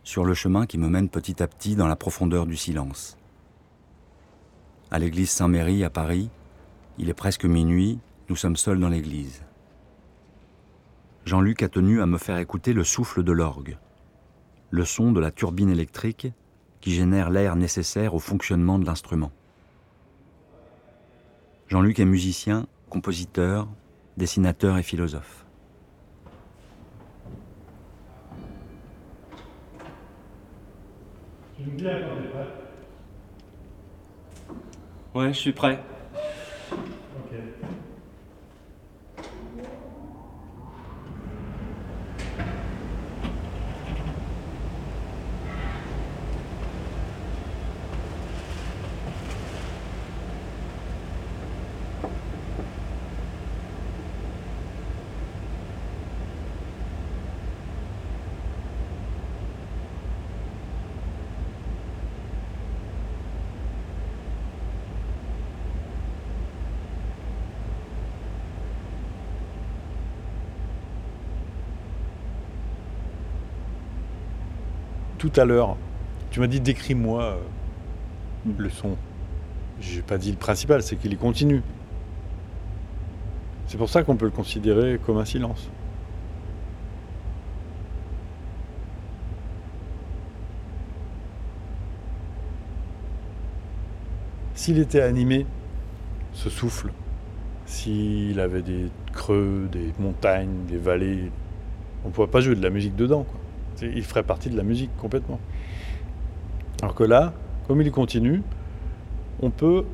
Sur 0.10 0.26
le 0.26 0.34
chemin 0.34 0.66
qui 0.66 0.80
me 0.80 0.90
mène 0.90 1.08
petit 1.08 1.44
à 1.44 1.48
petit 1.48 1.76
dans 1.76 1.86
la 1.86 1.96
profondeur 1.96 2.48
du 2.48 2.58
silence. 2.58 3.16
À 4.90 4.98
l'église 4.98 5.30
Saint-Méry 5.30 5.84
à 5.84 5.92
Paris, 5.92 6.32
il 6.98 7.12
est 7.12 7.14
presque 7.14 7.46
minuit, 7.46 8.00
nous 8.28 8.36
sommes 8.36 8.56
seuls 8.56 8.80
dans 8.80 8.90
l'église. 8.90 9.44
Jean-Luc 11.26 11.62
a 11.62 11.70
tenu 11.70 12.02
à 12.02 12.08
me 12.08 12.18
faire 12.18 12.40
écouter 12.40 12.74
le 12.74 12.84
souffle 12.84 13.22
de 13.22 13.32
l'orgue, 13.32 13.78
le 14.72 14.84
son 14.84 15.12
de 15.12 15.20
la 15.20 15.30
turbine 15.30 15.70
électrique 15.70 16.30
qui 16.82 16.92
génère 16.92 17.30
l'air 17.30 17.56
nécessaire 17.56 18.16
au 18.16 18.20
fonctionnement 18.20 18.80
de 18.80 18.88
l'instrument. 18.88 19.32
Jean-Luc 21.68 22.00
est 22.00 22.06
musicien, 22.06 22.66
compositeur, 22.90 23.68
dessinateur 24.18 24.80
et 24.80 24.84
philosophe. 24.84 25.39
Ouais, 35.16 35.34
je 35.34 35.40
suis 35.40 35.52
prêt. 35.52 35.80
Tout 75.20 75.32
à 75.36 75.46
l'heure, 75.46 75.76
tu 76.32 76.40
m'as 76.40 76.48
dit 76.48 76.62
décris-moi 76.62 77.24
euh, 77.24 77.36
le 78.58 78.70
son. 78.70 78.96
J'ai 79.80 80.02
pas 80.02 80.18
dit 80.18 80.32
le 80.32 80.38
principal, 80.38 80.82
c'est 80.82 80.96
qu'il 80.96 81.14
est 81.14 81.18
continu. 81.18 81.62
C'est 83.68 83.78
pour 83.78 83.90
ça 83.90 84.02
qu'on 84.02 84.16
peut 84.16 84.26
le 84.26 84.32
considérer 84.32 85.00
comme 85.06 85.18
un 85.18 85.26
silence. 85.26 85.70
S'il 94.56 94.80
était 94.80 95.02
animé, 95.02 95.46
ce 96.34 96.50
souffle, 96.50 96.92
s'il 97.66 98.40
avait 98.40 98.62
des 98.62 98.90
creux, 99.14 99.70
des 99.72 99.94
montagnes, 100.00 100.66
des 100.68 100.78
vallées, 100.78 101.32
on 102.04 102.08
ne 102.08 102.14
pourrait 102.14 102.28
pas 102.28 102.42
jouer 102.42 102.56
de 102.56 102.64
la 102.64 102.70
musique 102.70 102.96
dedans. 102.96 103.24
Quoi 103.24 103.40
il 103.82 104.04
ferait 104.04 104.24
partie 104.24 104.50
de 104.50 104.58
la 104.58 104.64
musique 104.64 104.96
complètement. 104.98 105.40
Alors 106.82 106.96
que 106.96 107.04
là, 107.04 107.34
comme 107.68 107.82
il 107.82 107.92
continue, 107.92 108.42
on 109.42 109.50
peut, 109.50 109.86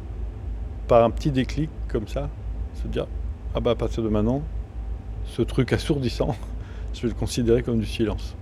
par 0.87 1.03
un 1.03 1.09
petit 1.09 1.31
déclic 1.31 1.69
comme 1.87 2.07
ça, 2.07 2.29
se 2.81 2.87
dire 2.87 3.07
Ah 3.53 3.59
bah 3.59 3.71
à 3.71 3.75
partir 3.75 4.03
de 4.03 4.09
maintenant, 4.09 4.41
ce 5.25 5.41
truc 5.41 5.73
assourdissant, 5.73 6.35
je 6.93 7.01
vais 7.01 7.07
le 7.09 7.13
considérer 7.13 7.63
comme 7.63 7.79
du 7.79 7.85
silence. 7.85 8.35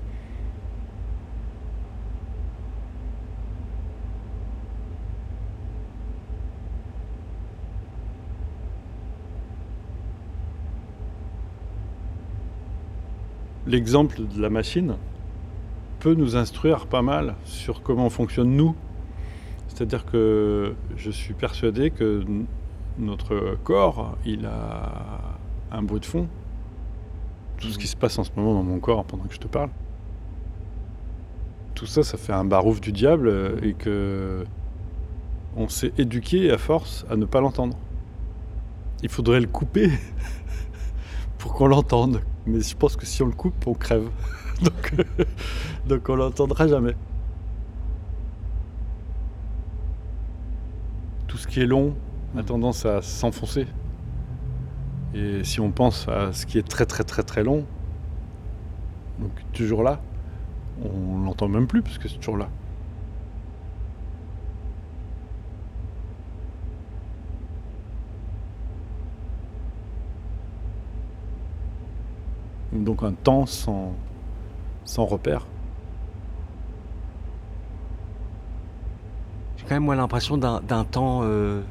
L'exemple 13.65 14.27
de 14.27 14.41
la 14.41 14.49
machine, 14.49 14.97
peut 16.03 16.15
nous 16.15 16.35
instruire 16.35 16.85
pas 16.85 17.01
mal 17.01 17.35
sur 17.45 17.81
comment 17.81 18.07
on 18.07 18.09
fonctionne 18.09 18.57
nous. 18.57 18.75
C'est-à-dire 19.69 20.05
que 20.05 20.75
je 20.97 21.09
suis 21.09 21.33
persuadé 21.33 21.91
que 21.91 22.25
notre 22.99 23.57
corps, 23.63 24.17
il 24.25 24.45
a 24.45 25.37
un 25.71 25.81
bruit 25.81 26.01
de 26.01 26.05
fond. 26.05 26.27
Tout 27.57 27.69
ce 27.69 27.77
qui 27.77 27.87
se 27.87 27.95
passe 27.95 28.19
en 28.19 28.25
ce 28.25 28.31
moment 28.35 28.53
dans 28.53 28.63
mon 28.63 28.79
corps 28.79 29.05
pendant 29.05 29.23
que 29.23 29.33
je 29.33 29.39
te 29.39 29.47
parle. 29.47 29.69
Tout 31.73 31.85
ça, 31.85 32.03
ça 32.03 32.17
fait 32.17 32.33
un 32.33 32.43
barouf 32.43 32.81
du 32.81 32.91
diable 32.91 33.57
et 33.63 33.73
que 33.73 34.43
on 35.55 35.69
s'est 35.69 35.93
éduqué 35.97 36.51
à 36.51 36.57
force 36.57 37.05
à 37.09 37.15
ne 37.15 37.23
pas 37.23 37.39
l'entendre. 37.39 37.77
Il 39.03 39.09
faudrait 39.09 39.39
le 39.39 39.47
couper 39.47 39.89
pour 41.37 41.53
qu'on 41.53 41.67
l'entende. 41.67 42.19
Mais 42.45 42.59
je 42.59 42.75
pense 42.75 42.97
que 42.97 43.05
si 43.05 43.23
on 43.23 43.27
le 43.27 43.31
coupe, 43.31 43.65
on 43.67 43.73
crève. 43.73 44.09
donc, 44.61 44.93
donc 45.87 46.09
on 46.09 46.15
l'entendra 46.15 46.67
jamais. 46.67 46.95
Tout 51.27 51.37
ce 51.37 51.47
qui 51.47 51.61
est 51.61 51.65
long 51.65 51.95
a 52.37 52.43
tendance 52.43 52.85
à 52.85 53.01
s'enfoncer. 53.01 53.67
Et 55.15 55.43
si 55.43 55.59
on 55.59 55.71
pense 55.71 56.07
à 56.07 56.33
ce 56.33 56.45
qui 56.45 56.57
est 56.57 56.67
très 56.67 56.85
très 56.85 57.03
très 57.03 57.23
très 57.23 57.43
long, 57.43 57.65
donc 59.19 59.31
toujours 59.53 59.83
là, 59.83 60.01
on 60.83 61.19
l'entend 61.23 61.47
même 61.47 61.67
plus 61.67 61.81
parce 61.81 61.97
que 61.97 62.07
c'est 62.07 62.17
toujours 62.17 62.37
là. 62.37 62.49
Donc 72.73 73.03
un 73.03 73.13
temps 73.13 73.45
sans, 73.45 73.93
sans 74.85 75.05
repère. 75.05 75.45
J'ai 79.57 79.63
quand 79.65 79.75
même 79.75 79.83
moi 79.83 79.95
l'impression 79.95 80.37
d'un 80.37 80.83
temps 80.83 81.21
euh, 81.23 81.61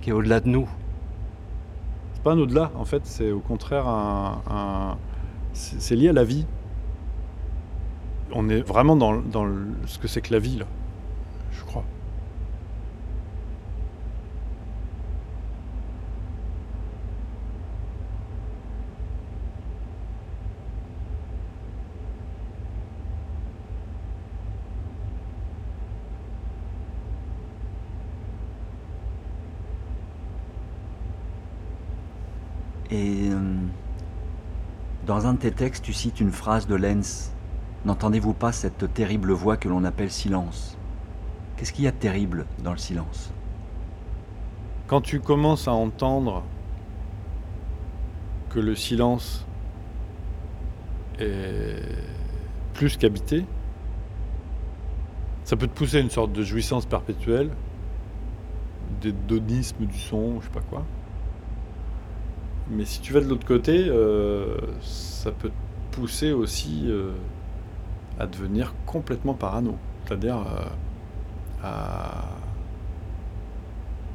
qui 0.00 0.10
est 0.10 0.12
au-delà 0.12 0.40
de 0.40 0.48
nous. 0.48 0.68
C'est 2.14 2.22
pas 2.22 2.32
un 2.32 2.38
au-delà, 2.38 2.70
en 2.76 2.84
fait, 2.84 3.04
c'est 3.04 3.30
au 3.30 3.40
contraire 3.40 3.86
un, 3.86 4.96
c'est 5.52 5.94
lié 5.94 6.08
à 6.08 6.12
la 6.12 6.24
vie. 6.24 6.46
On 8.32 8.48
est 8.48 8.62
vraiment 8.62 8.96
dans, 8.96 9.16
dans 9.20 9.46
ce 9.86 9.98
que 9.98 10.08
c'est 10.08 10.22
que 10.22 10.32
la 10.32 10.38
vie 10.38 10.56
là, 10.56 10.66
je 11.52 11.62
crois. 11.64 11.84
Et 32.90 33.28
euh, 33.28 33.40
dans 35.14 35.28
un 35.28 35.34
de 35.34 35.38
tes 35.38 35.52
textes, 35.52 35.84
tu 35.84 35.92
cites 35.92 36.18
une 36.18 36.32
phrase 36.32 36.66
de 36.66 36.74
Lenz. 36.74 37.30
N'entendez-vous 37.84 38.34
pas 38.34 38.50
cette 38.50 38.92
terrible 38.94 39.30
voix 39.30 39.56
que 39.56 39.68
l'on 39.68 39.84
appelle 39.84 40.10
silence? 40.10 40.76
Qu'est-ce 41.56 41.72
qu'il 41.72 41.84
y 41.84 41.86
a 41.86 41.92
de 41.92 41.96
terrible 41.96 42.46
dans 42.64 42.72
le 42.72 42.78
silence? 42.78 43.32
Quand 44.88 45.00
tu 45.00 45.20
commences 45.20 45.68
à 45.68 45.72
entendre 45.72 46.42
que 48.50 48.58
le 48.58 48.74
silence 48.74 49.46
est 51.20 51.78
plus 52.72 52.96
qu'habité, 52.96 53.46
ça 55.44 55.54
peut 55.54 55.68
te 55.68 55.78
pousser 55.78 55.98
à 55.98 56.00
une 56.00 56.10
sorte 56.10 56.32
de 56.32 56.42
jouissance 56.42 56.86
perpétuelle, 56.86 57.50
d'hédonisme 59.00 59.86
du 59.86 60.00
son, 60.00 60.40
je 60.40 60.46
sais 60.46 60.52
pas 60.52 60.60
quoi. 60.62 60.84
Mais 62.70 62.84
si 62.84 63.00
tu 63.00 63.12
vas 63.12 63.20
de 63.20 63.26
l'autre 63.26 63.46
côté, 63.46 63.86
euh, 63.88 64.56
ça 64.80 65.30
peut 65.30 65.50
te 65.50 65.96
pousser 65.96 66.32
aussi 66.32 66.84
euh, 66.86 67.12
à 68.18 68.26
devenir 68.26 68.74
complètement 68.86 69.34
parano. 69.34 69.76
C'est-à-dire 70.06 70.38
euh, 70.38 70.64
à, 71.62 72.24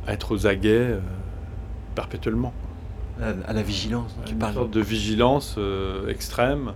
à 0.08 0.14
être 0.14 0.34
aux 0.34 0.48
aguets 0.48 0.98
perpétuellement. 1.96 2.54
À, 3.22 3.34
à 3.50 3.54
la 3.54 3.62
vigilance, 3.62 4.16
tu 4.26 4.32
Une 4.34 4.40
parles. 4.40 4.54
sorte 4.54 4.72
de 4.72 4.82
vigilance 4.82 5.60
extrême 6.08 6.74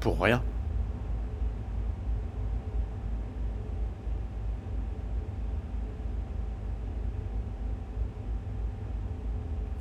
pour 0.00 0.20
rien. 0.20 0.42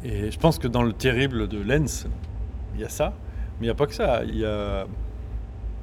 Et 0.07 0.31
je 0.31 0.39
pense 0.39 0.57
que 0.57 0.69
dans 0.69 0.83
le 0.83 0.93
terrible 0.93 1.49
de 1.49 1.61
Lens, 1.61 2.07
il 2.73 2.79
y 2.79 2.85
a 2.85 2.89
ça, 2.89 3.13
mais 3.59 3.65
il 3.65 3.69
n'y 3.69 3.71
a 3.71 3.75
pas 3.75 3.87
que 3.87 3.93
ça. 3.93 4.23
Y 4.23 4.45
a... 4.45 4.87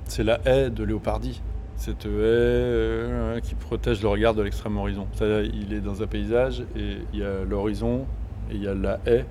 C'est 0.06 0.24
la 0.24 0.40
haie 0.46 0.70
de 0.70 0.82
Léopardi. 0.82 1.42
Cette 1.76 2.06
haie 2.06 2.08
euh, 2.08 3.40
qui 3.40 3.54
protège 3.54 4.00
le 4.00 4.08
regard 4.08 4.32
de 4.32 4.40
l'extrême 4.40 4.78
horizon. 4.78 5.06
C'est-à-dire, 5.12 5.52
il 5.54 5.74
est 5.74 5.80
dans 5.80 6.02
un 6.02 6.06
paysage 6.06 6.64
et 6.74 6.98
il 7.12 7.18
y 7.18 7.22
a 7.22 7.44
l'horizon 7.44 8.06
et 8.50 8.54
il 8.54 8.62
y 8.62 8.68
a 8.68 8.74
la 8.74 8.98
haie 9.04 9.26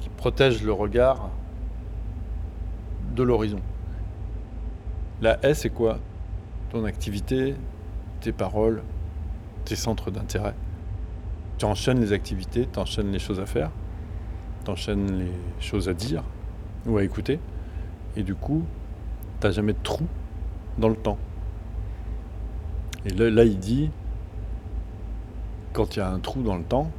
qui 0.00 0.08
protège 0.08 0.64
le 0.64 0.72
regard 0.72 1.30
de 3.14 3.22
l'horizon. 3.22 3.60
La 5.20 5.38
haie, 5.44 5.54
c'est 5.54 5.70
quoi? 5.70 5.98
Ton 6.70 6.84
activité, 6.84 7.54
tes 8.20 8.32
paroles, 8.32 8.82
tes 9.64 9.76
centres 9.76 10.10
d'intérêt. 10.10 10.54
Tu 11.58 11.64
enchaînes 11.64 12.00
les 12.00 12.12
activités, 12.12 12.66
tu 12.72 12.78
enchaînes 12.80 13.12
les 13.12 13.20
choses 13.20 13.38
à 13.38 13.46
faire, 13.46 13.70
tu 14.64 14.70
enchaînes 14.70 15.18
les 15.18 15.32
choses 15.60 15.88
à 15.88 15.94
dire 15.94 16.22
ou 16.86 16.96
à 16.98 17.04
écouter. 17.04 17.38
Et 18.16 18.22
du 18.22 18.34
coup, 18.34 18.64
tu 19.40 19.52
jamais 19.52 19.72
de 19.72 19.78
trou 19.82 20.06
dans 20.78 20.88
le 20.88 20.96
temps. 20.96 21.18
Et 23.04 23.10
là, 23.10 23.30
là, 23.30 23.44
il 23.44 23.58
dit, 23.58 23.90
quand 25.72 25.96
il 25.96 25.98
y 25.98 26.02
a 26.02 26.08
un 26.08 26.18
trou 26.18 26.42
dans 26.42 26.56
le 26.56 26.62
temps, 26.62 26.90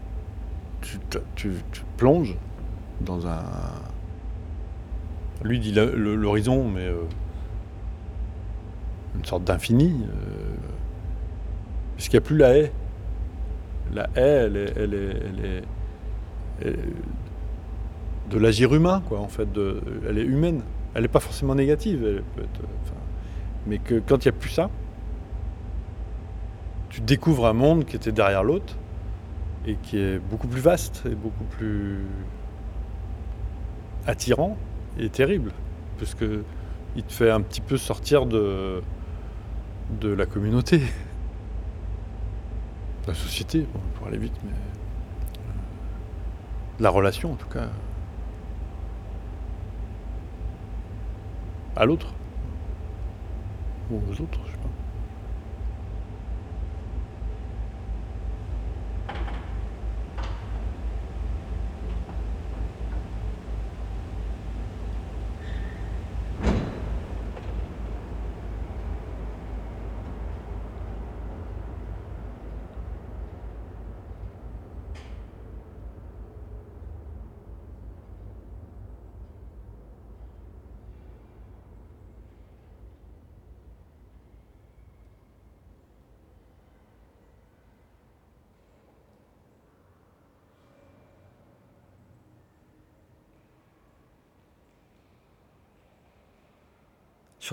tu, 0.82 0.98
tu- 1.36 1.54
plonges 1.98 2.36
dans 3.02 3.26
un... 3.28 3.42
Lui 5.44 5.60
dit 5.60 5.74
l'horizon, 5.74 6.68
mais 6.68 6.88
euh, 6.88 7.04
une 9.16 9.26
sorte 9.26 9.44
d'infini, 9.44 9.94
euh, 10.10 10.56
puisqu'il 11.96 12.16
n'y 12.18 12.24
a 12.24 12.26
plus 12.26 12.38
la 12.38 12.58
haie. 12.58 12.72
La 13.94 14.10
haie, 14.16 14.22
elle 14.22 14.58
elle 14.76 14.94
est, 14.94 15.18
elle 15.26 15.46
est- 15.46 15.64
elle 16.62 16.68
est 16.70 16.78
de 18.34 18.40
l'agir 18.40 18.74
humain, 18.74 19.04
quoi, 19.08 19.20
en 19.20 19.28
fait. 19.28 19.48
Elle 20.10 20.18
est 20.18 20.24
humaine. 20.24 20.64
Elle 20.96 21.04
n'est 21.04 21.08
pas 21.08 21.20
forcément 21.20 21.56
négative, 21.56 22.04
euh, 22.04 22.22
mais 23.66 23.78
que 23.78 24.00
quand 24.00 24.26
il 24.26 24.30
n'y 24.30 24.36
a 24.36 24.40
plus 24.40 24.50
ça, 24.50 24.70
tu 26.90 27.02
découvres 27.02 27.46
un 27.48 27.54
monde 27.54 27.86
qui 27.86 27.96
était 27.96 28.12
derrière 28.12 28.44
l'autre 28.44 28.76
et 29.66 29.76
qui 29.82 29.98
est 29.98 30.20
beaucoup 30.20 30.48
plus 30.48 30.62
vaste 30.62 31.04
et 31.06 31.16
beaucoup 31.16 31.46
plus 31.46 32.06
attirant 34.06 34.58
et 35.00 35.10
terrible, 35.10 35.52
puisque 35.98 36.26
il 36.96 37.04
te 37.04 37.14
fait 37.14 37.32
un 37.32 37.42
petit 37.42 37.62
peu 37.62 37.78
sortir 37.78 38.26
de, 38.28 38.84
la 40.04 40.26
communauté, 40.26 40.78
de 40.78 40.84
la 43.08 43.16
société, 43.16 43.66
pour 43.96 44.08
aller 44.08 44.18
vite, 44.20 44.36
mais 44.44 44.52
euh, 44.52 45.52
la 46.80 46.90
relation 46.90 47.32
en 47.32 47.36
tout 47.36 47.48
cas, 47.48 47.70
à 51.76 51.86
l'autre, 51.86 52.14
ou 53.90 54.00
aux 54.12 54.22
autres, 54.22 54.53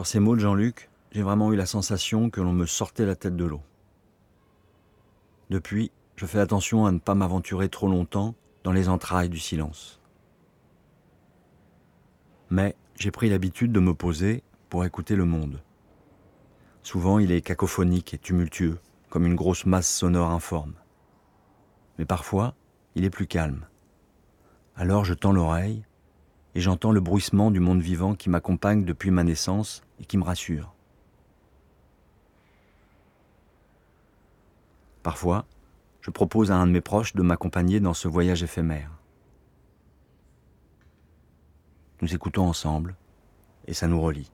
Sur 0.01 0.07
ces 0.07 0.18
mots 0.18 0.34
de 0.34 0.40
Jean-Luc, 0.40 0.88
j'ai 1.12 1.20
vraiment 1.20 1.53
eu 1.53 1.57
la 1.57 1.66
sensation 1.66 2.30
que 2.30 2.40
l'on 2.40 2.55
me 2.55 2.64
sortait 2.64 3.05
la 3.05 3.16
tête 3.16 3.36
de 3.36 3.44
l'eau. 3.44 3.61
Depuis, 5.51 5.92
je 6.16 6.24
fais 6.24 6.38
attention 6.38 6.86
à 6.86 6.90
ne 6.90 6.98
pas 6.98 7.14
m'aventurer 7.14 7.68
trop 7.68 7.86
longtemps 7.86 8.34
dans 8.64 8.72
les 8.72 8.88
entrailles 8.88 9.28
du 9.28 9.38
silence. 9.38 10.01
Mais 12.48 12.76
j'ai 12.94 13.11
pris 13.11 13.28
l'habitude 13.28 13.72
de 13.72 13.80
me 13.80 13.92
poser 13.92 14.42
pour 14.70 14.86
écouter 14.86 15.16
le 15.16 15.26
monde. 15.26 15.61
Souvent, 16.82 17.18
il 17.18 17.30
est 17.30 17.42
cacophonique 17.42 18.14
et 18.14 18.18
tumultueux, 18.18 18.78
comme 19.11 19.26
une 19.26 19.36
grosse 19.36 19.66
masse 19.66 19.94
sonore 19.94 20.30
informe. 20.30 20.76
Mais 21.98 22.07
parfois, 22.07 22.55
il 22.94 23.05
est 23.05 23.11
plus 23.11 23.26
calme. 23.26 23.66
Alors 24.76 25.05
je 25.05 25.12
tends 25.12 25.32
l'oreille 25.32 25.84
et 26.55 26.61
j'entends 26.61 26.92
le 26.92 27.01
bruissement 27.01 27.51
du 27.51 27.61
monde 27.61 27.80
vivant 27.80 28.14
qui 28.14 28.28
m'accompagne 28.28 28.84
depuis 28.84 29.11
ma 29.11 29.24
naissance 29.24 29.82
et 30.01 30.05
qui 30.05 30.18
me 30.18 30.24
rassure. 30.24 30.74
Parfois, 35.03 35.46
je 36.01 36.11
propose 36.11 36.51
à 36.51 36.57
un 36.57 36.66
de 36.66 36.72
mes 36.72 36.80
proches 36.80 37.14
de 37.14 37.22
m'accompagner 37.22 37.80
dans 37.80 37.94
ce 37.94 38.09
voyage 38.09 38.42
éphémère. 38.42 38.90
Nous 42.03 42.14
écoutons 42.14 42.46
ensemble 42.46 42.96
et 43.66 43.74
ça 43.74 43.86
nous 43.86 44.01
relie. 44.01 44.30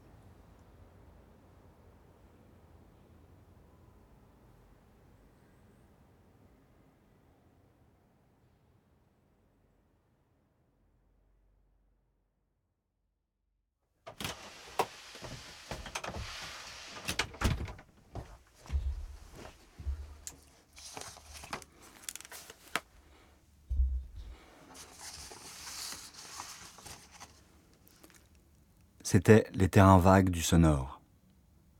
C'était 29.16 29.46
Les 29.54 29.70
terrains 29.70 29.96
vagues 29.96 30.28
du 30.28 30.42
sonore. 30.42 31.00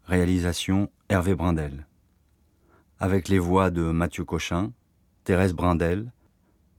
Réalisation 0.05 0.91
Hervé 1.11 1.34
Brindel. 1.34 1.87
Avec 2.99 3.28
les 3.28 3.39
voix 3.39 3.70
de 3.70 3.82
Mathieu 3.82 4.24
Cochin, 4.24 4.72
Thérèse 5.22 5.53
Brindel, 5.53 6.11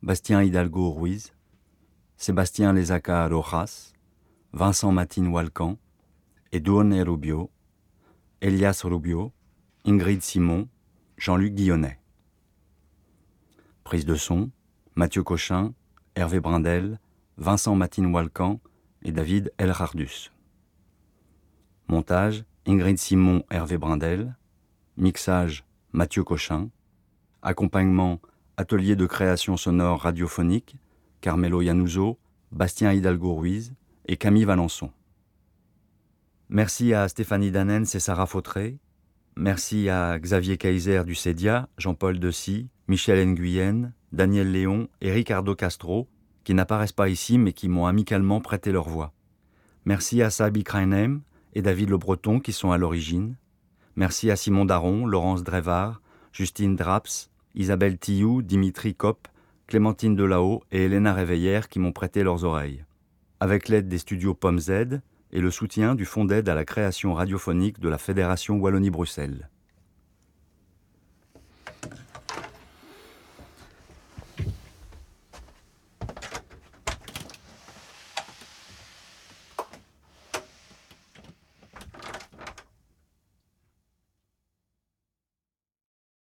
Bastien 0.02 0.42
Hidalgo 0.42 0.90
Ruiz, 0.90 1.36
Sébastien 2.16 2.74
Lezaca 2.74 3.28
Rojas, 3.28 3.94
Vincent 4.52 4.92
Matin 4.92 5.28
Walcan, 5.28 5.78
Edouane 6.52 7.04
Rubio, 7.04 7.52
Elias 8.42 8.82
Rubio, 8.84 9.32
Ingrid 9.86 10.24
Simon, 10.24 10.68
Jean-Luc 11.20 11.54
Guillonnet. 11.54 12.00
Prise 13.84 14.06
de 14.06 14.16
son, 14.16 14.50
Mathieu 14.96 15.22
Cochin, 15.22 15.76
Hervé 16.16 16.40
Brindel, 16.40 17.00
Vincent 17.38 17.76
Matin 17.76 18.12
Walcan 18.12 18.60
et 19.04 19.12
David 19.12 19.54
Elhardus. 19.60 20.32
Montage, 21.90 22.44
Ingrid 22.66 22.98
Simon, 22.98 23.44
Hervé 23.50 23.78
Brindel. 23.78 24.36
Mixage, 24.98 25.64
Mathieu 25.94 26.24
Cochin. 26.24 26.70
Accompagnement, 27.42 28.20
atelier 28.58 28.96
de 28.96 29.06
création 29.06 29.56
sonore 29.56 30.02
radiophonique, 30.02 30.76
Carmelo 31.22 31.62
Yanuso, 31.62 32.18
Bastien 32.52 32.92
Hidalgo 32.92 33.36
Ruiz 33.36 33.74
et 34.08 34.18
Camille 34.18 34.46
Valençon. 34.46 34.92
Merci 36.50 36.94
à 36.94 37.08
Stéphanie 37.08 37.52
Danens 37.52 37.94
et 37.96 38.00
Sarah 38.00 38.26
Fautré. 38.26 38.78
Merci 39.36 39.90
à 39.90 40.18
Xavier 40.18 40.58
Kaiser 40.58 41.04
du 41.06 41.14
CEDIA, 41.14 41.70
Jean-Paul 41.78 42.20
Dessy, 42.20 42.70
Michel 42.88 43.26
Nguyen, 43.28 43.94
Daniel 44.12 44.52
Léon 44.52 44.88
et 45.02 45.12
Ricardo 45.12 45.56
Castro, 45.56 46.08
qui 46.44 46.54
n'apparaissent 46.54 46.92
pas 46.92 47.10
ici 47.10 47.38
mais 47.38 47.54
qui 47.54 47.70
m'ont 47.70 47.86
amicalement 47.86 48.42
prêté 48.42 48.72
leur 48.72 48.90
voix. 48.90 49.14
Merci 49.86 50.22
à 50.22 50.30
Sabi 50.30 50.64
Kreinem 50.64 51.22
et 51.54 51.62
David 51.62 51.90
Le 51.90 51.98
Breton 51.98 52.40
qui 52.40 52.54
sont 52.54 52.72
à 52.72 52.78
l'origine. 52.78 53.36
Merci 53.96 54.30
à 54.32 54.36
Simon 54.36 54.66
Daron, 54.66 55.06
Laurence 55.06 55.44
Drevard, 55.44 56.02
Justine 56.32 56.76
Draps, 56.76 57.30
Isabelle 57.56 57.98
Tillou, 57.98 58.42
Dimitri 58.42 58.94
Kopp, 58.94 59.28
Clémentine 59.68 60.16
Delahaut 60.16 60.64
et 60.72 60.86
Elena 60.86 61.14
Réveillère 61.14 61.68
qui 61.68 61.80
m'ont 61.80 61.92
prêté 61.92 62.24
leurs 62.24 62.44
oreilles. 62.44 62.86
Avec 63.40 63.68
l'aide 63.68 63.88
des 63.88 63.98
studios 63.98 64.34
Pomme 64.34 64.60
Z 64.60 65.02
et 65.32 65.42
le 65.42 65.52
soutien 65.52 65.96
du 65.96 66.06
Fonds 66.06 66.26
d'aide 66.26 66.50
à 66.50 66.56
la 66.56 66.66
création 66.66 67.14
radiophonique 67.14 67.80
de 67.80 67.90
la 67.90 67.98
Fédération 67.98 68.58
Wallonie-Bruxelles. 68.58 69.50